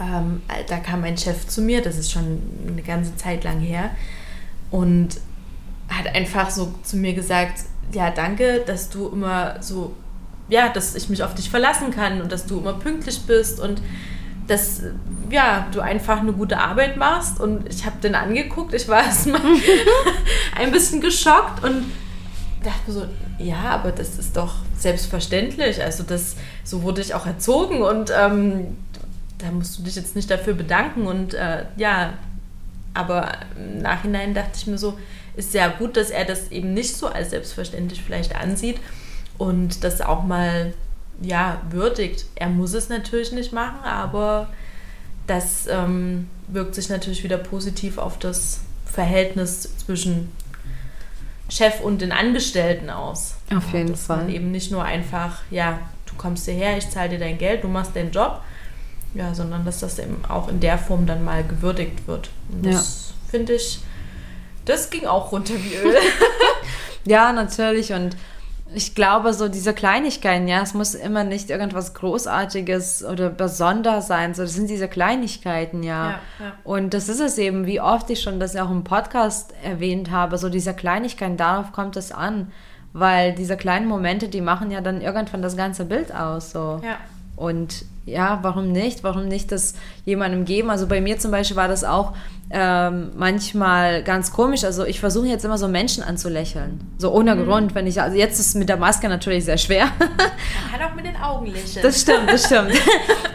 ähm, 0.00 0.42
da 0.68 0.76
kam 0.76 1.02
ein 1.02 1.18
Chef 1.18 1.48
zu 1.48 1.60
mir, 1.60 1.82
das 1.82 1.98
ist 1.98 2.12
schon 2.12 2.40
eine 2.68 2.82
ganze 2.82 3.16
Zeit 3.16 3.42
lang 3.42 3.58
her, 3.58 3.90
und 4.70 5.08
hat 5.88 6.14
einfach 6.14 6.50
so 6.50 6.72
zu 6.84 6.96
mir 6.96 7.14
gesagt, 7.14 7.64
ja, 7.92 8.10
danke, 8.10 8.62
dass 8.66 8.90
du 8.90 9.08
immer 9.08 9.56
so, 9.60 9.94
ja, 10.48 10.68
dass 10.68 10.94
ich 10.94 11.08
mich 11.08 11.22
auf 11.22 11.34
dich 11.34 11.50
verlassen 11.50 11.90
kann 11.90 12.20
und 12.20 12.30
dass 12.32 12.46
du 12.46 12.58
immer 12.58 12.74
pünktlich 12.74 13.22
bist 13.26 13.60
und 13.60 13.80
dass, 14.46 14.82
ja, 15.30 15.66
du 15.72 15.80
einfach 15.80 16.20
eine 16.20 16.32
gute 16.32 16.58
Arbeit 16.58 16.96
machst. 16.96 17.40
Und 17.40 17.68
ich 17.68 17.86
habe 17.86 17.96
den 18.02 18.14
angeguckt, 18.14 18.74
ich 18.74 18.88
war 18.88 19.02
erstmal 19.04 19.40
ein 20.56 20.70
bisschen 20.70 21.00
geschockt 21.00 21.64
und 21.64 21.84
dachte 22.62 22.80
mir 22.86 22.92
so, 22.92 23.06
ja, 23.38 23.62
aber 23.70 23.92
das 23.92 24.18
ist 24.18 24.36
doch 24.36 24.56
selbstverständlich. 24.78 25.82
Also 25.82 26.02
das, 26.02 26.36
so 26.62 26.82
wurde 26.82 27.00
ich 27.00 27.14
auch 27.14 27.26
erzogen 27.26 27.82
und 27.82 28.12
ähm, 28.16 28.76
da 29.38 29.50
musst 29.50 29.78
du 29.78 29.82
dich 29.82 29.96
jetzt 29.96 30.16
nicht 30.16 30.30
dafür 30.30 30.54
bedanken. 30.54 31.06
Und 31.06 31.34
äh, 31.34 31.64
ja, 31.76 32.14
aber 32.94 33.32
im 33.56 33.78
Nachhinein 33.82 34.34
dachte 34.34 34.52
ich 34.56 34.66
mir 34.66 34.78
so, 34.78 34.98
ist 35.36 35.52
sehr 35.52 35.68
gut, 35.70 35.96
dass 35.96 36.10
er 36.10 36.24
das 36.24 36.50
eben 36.50 36.74
nicht 36.74 36.96
so 36.96 37.08
als 37.08 37.30
selbstverständlich 37.30 38.02
vielleicht 38.02 38.36
ansieht 38.36 38.78
und 39.38 39.84
das 39.84 40.00
auch 40.00 40.22
mal 40.22 40.72
ja 41.20 41.60
würdigt. 41.70 42.26
Er 42.34 42.48
muss 42.48 42.74
es 42.74 42.88
natürlich 42.88 43.32
nicht 43.32 43.52
machen, 43.52 43.82
aber 43.84 44.48
das 45.26 45.66
ähm, 45.68 46.28
wirkt 46.48 46.74
sich 46.74 46.88
natürlich 46.88 47.24
wieder 47.24 47.38
positiv 47.38 47.98
auf 47.98 48.18
das 48.18 48.60
Verhältnis 48.84 49.68
zwischen 49.78 50.30
Chef 51.48 51.80
und 51.80 52.00
den 52.00 52.12
Angestellten 52.12 52.90
aus. 52.90 53.36
Auf 53.54 53.72
jeden 53.72 53.90
dass 53.90 54.06
Fall. 54.06 54.18
Man 54.18 54.28
eben 54.30 54.50
nicht 54.50 54.70
nur 54.70 54.84
einfach, 54.84 55.42
ja, 55.50 55.78
du 56.06 56.14
kommst 56.16 56.46
hierher, 56.46 56.76
ich 56.76 56.88
zahle 56.90 57.10
dir 57.10 57.18
dein 57.18 57.38
Geld, 57.38 57.64
du 57.64 57.68
machst 57.68 57.94
deinen 57.96 58.12
Job, 58.12 58.40
ja, 59.14 59.34
sondern 59.34 59.64
dass 59.64 59.80
das 59.80 59.98
eben 59.98 60.24
auch 60.28 60.48
in 60.48 60.60
der 60.60 60.78
Form 60.78 61.06
dann 61.06 61.24
mal 61.24 61.44
gewürdigt 61.44 62.06
wird. 62.06 62.30
Und 62.50 62.66
das 62.66 62.74
ja. 63.10 63.30
finde 63.30 63.54
ich 63.54 63.80
das 64.64 64.90
ging 64.90 65.06
auch 65.06 65.32
runter 65.32 65.54
wie 65.54 65.74
Öl. 65.74 65.96
ja, 67.04 67.32
natürlich. 67.32 67.92
Und 67.92 68.16
ich 68.74 68.94
glaube, 68.94 69.32
so 69.34 69.48
diese 69.48 69.72
Kleinigkeiten, 69.72 70.48
ja, 70.48 70.62
es 70.62 70.74
muss 70.74 70.94
immer 70.94 71.24
nicht 71.24 71.50
irgendwas 71.50 71.94
Großartiges 71.94 73.04
oder 73.04 73.30
besonders 73.30 74.08
sein. 74.08 74.34
So, 74.34 74.42
das 74.42 74.54
sind 74.54 74.68
diese 74.68 74.88
Kleinigkeiten, 74.88 75.82
ja. 75.82 76.10
ja, 76.10 76.20
ja. 76.40 76.52
Und 76.64 76.94
das 76.94 77.08
ist 77.08 77.20
es 77.20 77.38
eben, 77.38 77.66
wie 77.66 77.80
oft 77.80 78.10
ich 78.10 78.20
schon 78.20 78.40
das 78.40 78.54
ja 78.54 78.64
auch 78.64 78.70
im 78.70 78.84
Podcast 78.84 79.54
erwähnt 79.62 80.10
habe, 80.10 80.38
so 80.38 80.48
diese 80.48 80.74
Kleinigkeiten, 80.74 81.36
darauf 81.36 81.72
kommt 81.72 81.96
es 81.96 82.12
an. 82.12 82.52
Weil 82.92 83.34
diese 83.34 83.56
kleinen 83.56 83.86
Momente, 83.88 84.28
die 84.28 84.40
machen 84.40 84.70
ja 84.70 84.80
dann 84.80 85.00
irgendwann 85.00 85.42
das 85.42 85.56
ganze 85.56 85.84
Bild 85.84 86.14
aus. 86.14 86.52
So. 86.52 86.80
Ja. 86.84 86.98
Und 87.34 87.84
ja, 88.06 88.40
warum 88.42 88.70
nicht? 88.70 89.02
Warum 89.02 89.26
nicht 89.26 89.50
das 89.50 89.74
jemandem 90.04 90.44
geben? 90.44 90.70
Also 90.70 90.86
bei 90.86 91.00
mir 91.00 91.18
zum 91.18 91.30
Beispiel 91.30 91.56
war 91.56 91.68
das 91.68 91.84
auch 91.84 92.12
ähm, 92.50 93.10
manchmal 93.16 94.02
ganz 94.02 94.30
komisch. 94.30 94.64
Also 94.64 94.84
ich 94.84 95.00
versuche 95.00 95.26
jetzt 95.26 95.44
immer 95.44 95.56
so 95.56 95.68
Menschen 95.68 96.04
anzulächeln. 96.04 96.80
So 96.98 97.12
ohne 97.12 97.34
mhm. 97.34 97.46
Grund, 97.46 97.74
wenn 97.74 97.86
ich, 97.86 98.00
also 98.00 98.16
jetzt 98.16 98.38
ist 98.38 98.48
es 98.48 98.54
mit 98.54 98.68
der 98.68 98.76
Maske 98.76 99.08
natürlich 99.08 99.46
sehr 99.46 99.56
schwer. 99.56 99.86
Man 99.98 100.08
kann 100.70 100.90
auch 100.90 100.94
mit 100.94 101.06
den 101.06 101.16
Augen 101.16 101.46
lächeln. 101.46 101.82
Das 101.82 102.02
stimmt, 102.02 102.30
das 102.30 102.44
stimmt. 102.44 102.72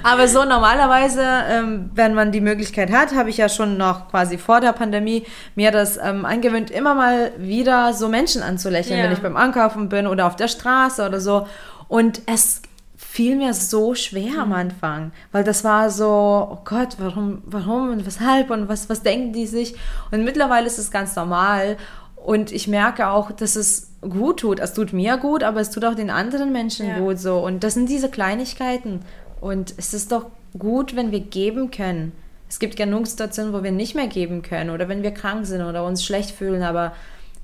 Aber 0.04 0.28
so 0.28 0.46
normalerweise, 0.46 1.24
ähm, 1.50 1.90
wenn 1.96 2.14
man 2.14 2.32
die 2.32 2.42
Möglichkeit 2.42 2.92
hat, 2.92 3.16
habe 3.16 3.32
ich 3.32 3.38
ja 3.38 3.50
schon 3.50 3.78
noch 3.78 4.10
quasi 4.10 4.38
vor 4.38 4.62
der 4.62 4.74
Pandemie 4.74 5.26
mir 5.56 5.72
das 5.72 5.98
ähm, 5.98 6.26
angewöhnt, 6.26 6.70
immer 6.70 6.94
mal 6.94 7.32
wieder 7.38 7.94
so 7.94 8.08
Menschen 8.08 8.44
anzulächeln, 8.44 9.00
ja. 9.00 9.06
wenn 9.06 9.14
ich 9.14 9.20
beim 9.20 9.36
Einkaufen 9.36 9.90
bin 9.90 10.06
oder 10.06 10.28
auf 10.28 10.36
der 10.36 10.48
Straße 10.48 11.06
oder 11.06 11.20
so. 11.20 11.48
Und 11.88 12.22
es 12.28 12.62
fiel 13.12 13.36
mir 13.36 13.56
so 13.56 13.96
schwer 13.96 14.42
am 14.42 14.50
mhm. 14.50 14.56
Anfang, 14.56 15.12
weil 15.32 15.44
das 15.44 15.64
war 15.64 15.90
so, 15.90 16.06
oh 16.52 16.60
Gott, 16.64 16.98
warum, 17.00 17.42
warum 17.44 17.90
und 17.90 18.06
weshalb 18.06 18.52
und 18.52 18.70
was, 18.70 18.88
was 18.88 19.02
denken 19.02 19.34
die 19.34 19.48
sich? 19.48 19.74
Und 20.12 20.24
mittlerweile 20.24 20.68
ist 20.68 20.78
es 20.78 20.92
ganz 20.92 21.16
normal 21.16 21.78
und 22.16 22.52
ich 22.52 22.68
merke 22.68 23.08
auch, 23.08 23.32
dass 23.32 23.56
es 23.56 23.94
gut 24.02 24.42
tut. 24.42 24.60
Es 24.60 24.76
tut 24.76 24.94
mir 24.94 25.18
gut, 25.18 25.42
aber 25.42 25.60
es 25.60 25.72
tut 25.72 25.86
auch 25.86 25.96
den 25.96 26.12
anderen 26.12 26.54
Menschen 26.54 26.88
ja. 26.88 27.00
gut 27.00 27.18
so. 27.18 27.40
Und 27.40 27.64
das 27.64 27.74
sind 27.74 27.90
diese 27.90 28.10
Kleinigkeiten. 28.10 29.02
Und 29.42 29.74
es 29.78 29.96
ist 29.96 30.12
doch 30.12 30.28
gut, 30.58 30.96
wenn 30.96 31.12
wir 31.12 31.22
geben 31.22 31.72
können. 31.72 32.12
Es 32.48 32.60
gibt 32.60 32.76
genug 32.76 33.08
Situationen, 33.08 33.54
wo 33.54 33.64
wir 33.64 33.72
nicht 33.72 33.96
mehr 33.96 34.08
geben 34.08 34.44
können 34.44 34.70
oder 34.70 34.88
wenn 34.88 35.02
wir 35.02 35.12
krank 35.12 35.48
sind 35.48 35.64
oder 35.64 35.84
uns 35.84 36.06
schlecht 36.06 36.30
fühlen. 36.30 36.62
Aber 36.62 36.94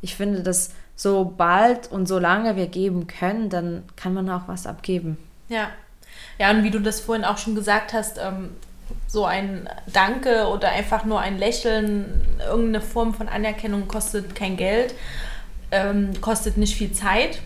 ich 0.01 0.15
finde, 0.15 0.43
dass 0.43 0.69
sobald 0.95 1.91
und 1.91 2.05
solange 2.05 2.55
wir 2.55 2.67
geben 2.67 3.07
können, 3.07 3.49
dann 3.49 3.81
kann 3.95 4.13
man 4.13 4.29
auch 4.29 4.47
was 4.47 4.67
abgeben. 4.67 5.17
Ja. 5.49 5.69
Ja, 6.37 6.51
und 6.51 6.63
wie 6.63 6.71
du 6.71 6.79
das 6.79 6.99
vorhin 6.99 7.25
auch 7.25 7.37
schon 7.37 7.55
gesagt 7.55 7.93
hast, 7.93 8.17
ähm, 8.17 8.51
so 9.07 9.25
ein 9.25 9.69
Danke 9.91 10.47
oder 10.47 10.69
einfach 10.69 11.05
nur 11.05 11.19
ein 11.19 11.37
Lächeln, 11.37 12.21
irgendeine 12.39 12.81
Form 12.81 13.13
von 13.13 13.29
Anerkennung 13.29 13.87
kostet 13.87 14.35
kein 14.35 14.57
Geld, 14.57 14.93
ähm, 15.71 16.11
kostet 16.21 16.57
nicht 16.57 16.75
viel 16.75 16.91
Zeit. 16.91 17.41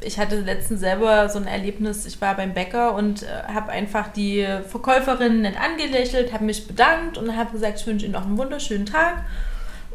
Ich 0.00 0.18
hatte 0.18 0.40
letztens 0.40 0.80
selber 0.80 1.28
so 1.28 1.38
ein 1.38 1.46
Erlebnis, 1.46 2.04
ich 2.06 2.20
war 2.20 2.34
beim 2.34 2.52
Bäcker 2.52 2.94
und 2.94 3.22
äh, 3.22 3.26
habe 3.52 3.70
einfach 3.72 4.08
die 4.08 4.46
Verkäuferin 4.68 5.42
nett 5.42 5.56
angelächelt, 5.60 6.32
habe 6.32 6.44
mich 6.44 6.66
bedankt 6.66 7.18
und 7.18 7.36
habe 7.36 7.52
gesagt, 7.52 7.80
ich 7.80 7.86
wünsche 7.86 8.06
Ihnen 8.06 8.14
noch 8.14 8.26
einen 8.26 8.38
wunderschönen 8.38 8.86
Tag 8.86 9.24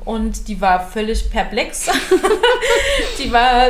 und 0.06 0.48
die 0.48 0.62
war 0.62 0.80
völlig 0.80 1.30
perplex. 1.30 1.90
die 3.20 3.32
war, 3.32 3.68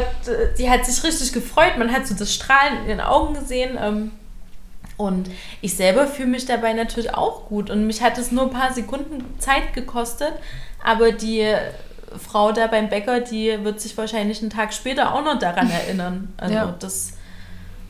die 0.58 0.70
hat 0.70 0.86
sich 0.86 1.04
richtig 1.04 1.34
gefreut. 1.34 1.78
Man 1.78 1.92
hat 1.92 2.08
so 2.08 2.16
das 2.16 2.34
Strahlen 2.34 2.82
in 2.82 2.88
den 2.88 3.02
Augen 3.02 3.34
gesehen. 3.34 3.78
Ähm, 3.82 4.12
und 4.98 5.30
ich 5.62 5.76
selber 5.76 6.08
fühle 6.08 6.30
mich 6.30 6.46
dabei 6.46 6.74
natürlich 6.74 7.14
auch 7.14 7.48
gut. 7.48 7.70
Und 7.70 7.88
mich 7.88 8.02
hat 8.02 8.18
es 8.18 8.32
nur 8.32 8.44
ein 8.44 8.52
paar 8.52 8.74
Sekunden 8.74 9.24
Zeit 9.40 9.74
gekostet. 9.74 10.34
Aber 10.84 11.12
die 11.12 11.46
Frau 12.18 12.52
da 12.52 12.68
beim 12.68 12.90
Bäcker, 12.90 13.20
die 13.22 13.64
wird 13.64 13.80
sich 13.80 13.98
wahrscheinlich 13.98 14.42
einen 14.42 14.50
Tag 14.50 14.74
später 14.74 15.14
auch 15.14 15.24
noch 15.24 15.40
daran 15.40 15.70
erinnern. 15.72 16.34
Also 16.38 16.56
ja. 16.56 16.76
das, 16.80 17.14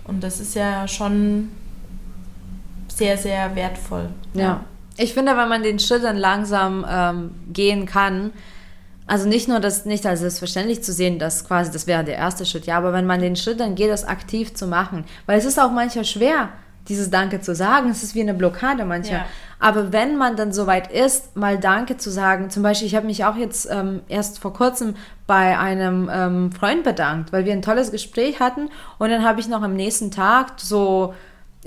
und 0.05 0.23
das 0.23 0.39
ist 0.39 0.55
ja 0.55 0.87
schon 0.87 1.51
sehr, 2.87 3.17
sehr 3.17 3.55
wertvoll. 3.55 4.09
ja. 4.33 4.41
ja. 4.41 4.65
Ich 5.01 5.13
finde, 5.13 5.37
wenn 5.37 5.47
man 5.47 5.63
den 5.63 5.79
Schritt 5.79 6.03
dann 6.03 6.17
langsam 6.17 6.85
ähm, 6.89 7.31
gehen 7.53 7.85
kann, 7.85 8.31
also 9.07 9.27
nicht 9.27 9.47
nur 9.47 9.59
das 9.59 9.85
nicht 9.85 10.05
als 10.05 10.19
selbstverständlich 10.19 10.83
zu 10.83 10.93
sehen, 10.93 11.17
dass 11.17 11.47
quasi 11.47 11.71
das 11.71 11.87
wäre 11.87 12.03
der 12.03 12.15
erste 12.15 12.45
Schritt, 12.45 12.65
ja, 12.65 12.77
aber 12.77 12.93
wenn 12.93 13.07
man 13.07 13.21
den 13.21 13.35
Schritt 13.35 13.59
dann 13.59 13.75
geht, 13.75 13.89
das 13.89 14.05
aktiv 14.05 14.53
zu 14.53 14.67
machen, 14.67 15.05
weil 15.25 15.39
es 15.39 15.45
ist 15.45 15.59
auch 15.59 15.71
manchmal 15.71 16.05
schwer, 16.05 16.49
dieses 16.89 17.09
Danke 17.09 17.39
zu 17.39 17.55
sagen, 17.55 17.89
es 17.89 18.03
ist 18.03 18.13
wie 18.15 18.21
eine 18.21 18.33
Blockade 18.33 18.83
manchmal. 18.83 19.19
Ja. 19.19 19.25
Aber 19.59 19.93
wenn 19.93 20.17
man 20.17 20.35
dann 20.35 20.51
soweit 20.51 20.91
ist, 20.91 21.35
mal 21.35 21.57
Danke 21.57 21.97
zu 21.97 22.09
sagen, 22.09 22.49
zum 22.49 22.63
Beispiel, 22.63 22.87
ich 22.87 22.95
habe 22.95 23.05
mich 23.05 23.25
auch 23.25 23.35
jetzt 23.35 23.69
ähm, 23.71 24.01
erst 24.07 24.39
vor 24.39 24.53
kurzem 24.53 24.95
bei 25.27 25.57
einem 25.57 26.09
ähm, 26.11 26.51
Freund 26.51 26.83
bedankt, 26.83 27.31
weil 27.31 27.45
wir 27.45 27.53
ein 27.53 27.61
tolles 27.61 27.91
Gespräch 27.91 28.39
hatten 28.39 28.69
und 28.97 29.09
dann 29.09 29.23
habe 29.23 29.39
ich 29.39 29.47
noch 29.47 29.61
am 29.61 29.75
nächsten 29.75 30.11
Tag 30.11 30.53
so 30.57 31.13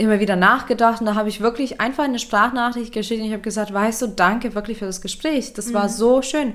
immer 0.02 0.20
wieder 0.20 0.36
nachgedacht 0.36 1.00
und 1.00 1.06
da 1.06 1.14
habe 1.14 1.28
ich 1.28 1.40
wirklich 1.40 1.80
einfach 1.80 2.04
eine 2.04 2.18
Sprachnachricht 2.18 2.92
geschickt 2.92 3.20
und 3.20 3.26
ich 3.26 3.32
habe 3.32 3.42
gesagt, 3.42 3.72
weißt 3.72 4.02
du, 4.02 4.06
danke 4.08 4.54
wirklich 4.54 4.78
für 4.78 4.86
das 4.86 5.00
Gespräch. 5.00 5.52
Das 5.54 5.68
mhm. 5.68 5.74
war 5.74 5.88
so 5.88 6.22
schön. 6.22 6.54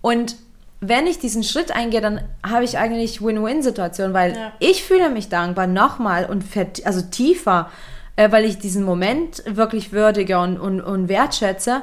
Und 0.00 0.36
wenn 0.80 1.06
ich 1.06 1.18
diesen 1.18 1.44
Schritt 1.44 1.74
eingehe, 1.74 2.00
dann 2.00 2.22
habe 2.46 2.64
ich 2.64 2.78
eigentlich 2.78 3.22
Win-Win-Situation, 3.22 4.14
weil 4.14 4.34
Ja. 4.34 4.52
ich 4.58 4.82
fühle 4.82 5.10
mich 5.10 5.28
dankbar 5.28 5.66
nochmal 5.66 6.24
und 6.24 6.44
also 6.84 7.02
tiefer, 7.02 7.70
äh, 8.16 8.32
weil 8.32 8.44
ich 8.44 8.58
diesen 8.58 8.84
Moment 8.84 9.42
wirklich 9.46 9.92
würdige 9.92 10.38
und, 10.38 10.58
und, 10.58 10.80
und 10.80 11.08
wertschätze. 11.08 11.82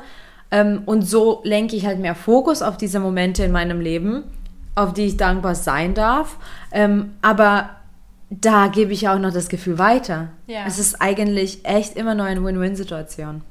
Ähm, 0.49 0.81
und 0.85 1.03
so 1.03 1.41
lenke 1.43 1.75
ich 1.75 1.85
halt 1.85 1.99
mehr 1.99 2.15
Fokus 2.15 2.61
auf 2.61 2.77
diese 2.77 2.99
Momente 2.99 3.43
in 3.43 3.51
meinem 3.51 3.81
Leben, 3.81 4.23
auf 4.75 4.93
die 4.93 5.05
ich 5.05 5.17
dankbar 5.17 5.55
sein 5.55 5.93
darf. 5.93 6.37
Ähm, 6.71 7.13
aber 7.21 7.69
da 8.29 8.67
gebe 8.67 8.93
ich 8.93 9.07
auch 9.07 9.19
noch 9.19 9.33
das 9.33 9.49
Gefühl 9.49 9.79
weiter. 9.79 10.29
Ja. 10.47 10.65
Es 10.65 10.79
ist 10.79 11.01
eigentlich 11.01 11.65
echt 11.65 11.95
immer 11.95 12.15
nur 12.15 12.25
eine 12.25 12.43
Win-Win-Situation. 12.43 13.41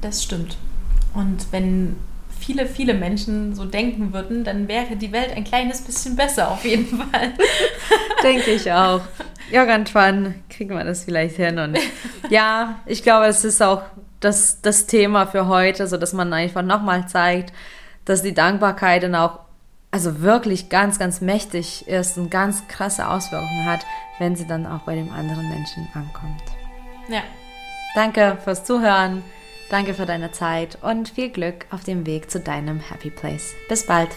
Das 0.00 0.22
stimmt. 0.22 0.56
Und 1.14 1.52
wenn 1.52 1.96
viele, 2.38 2.66
viele 2.66 2.94
Menschen 2.94 3.54
so 3.54 3.64
denken 3.64 4.12
würden, 4.12 4.44
dann 4.44 4.68
wäre 4.68 4.96
die 4.96 5.12
Welt 5.12 5.34
ein 5.34 5.44
kleines 5.44 5.80
bisschen 5.80 6.14
besser, 6.14 6.50
auf 6.50 6.64
jeden 6.64 6.98
Fall. 6.98 7.32
Denke 8.22 8.52
ich 8.52 8.70
auch. 8.70 9.00
Irgendwann 9.50 10.34
kriegen 10.48 10.76
wir 10.76 10.84
das 10.84 11.04
vielleicht 11.04 11.36
hin. 11.36 11.58
Und 11.58 11.78
ja, 12.30 12.80
ich 12.86 13.02
glaube, 13.02 13.26
es 13.26 13.44
ist 13.44 13.62
auch 13.62 13.82
das, 14.20 14.60
das 14.62 14.86
Thema 14.86 15.26
für 15.26 15.48
heute, 15.48 15.86
so 15.86 15.96
dass 15.96 16.12
man 16.12 16.32
einfach 16.32 16.62
nochmal 16.62 17.08
zeigt, 17.08 17.52
dass 18.04 18.22
die 18.22 18.34
Dankbarkeit 18.34 19.02
dann 19.02 19.14
auch 19.14 19.40
also 19.94 20.22
wirklich 20.22 20.70
ganz, 20.70 20.98
ganz 20.98 21.20
mächtig 21.20 21.86
ist 21.86 22.18
und 22.18 22.28
ganz 22.28 22.66
krasse 22.66 23.08
Auswirkungen 23.08 23.64
hat, 23.64 23.86
wenn 24.18 24.34
sie 24.34 24.44
dann 24.44 24.66
auch 24.66 24.80
bei 24.80 24.96
dem 24.96 25.12
anderen 25.12 25.48
Menschen 25.48 25.86
ankommt. 25.94 26.42
Ja. 27.08 27.22
Danke 27.94 28.36
fürs 28.42 28.64
Zuhören, 28.64 29.22
danke 29.70 29.94
für 29.94 30.04
deine 30.04 30.32
Zeit 30.32 30.78
und 30.82 31.10
viel 31.10 31.30
Glück 31.30 31.66
auf 31.70 31.84
dem 31.84 32.06
Weg 32.06 32.28
zu 32.28 32.40
deinem 32.40 32.80
Happy 32.80 33.10
Place. 33.10 33.54
Bis 33.68 33.86
bald. 33.86 34.10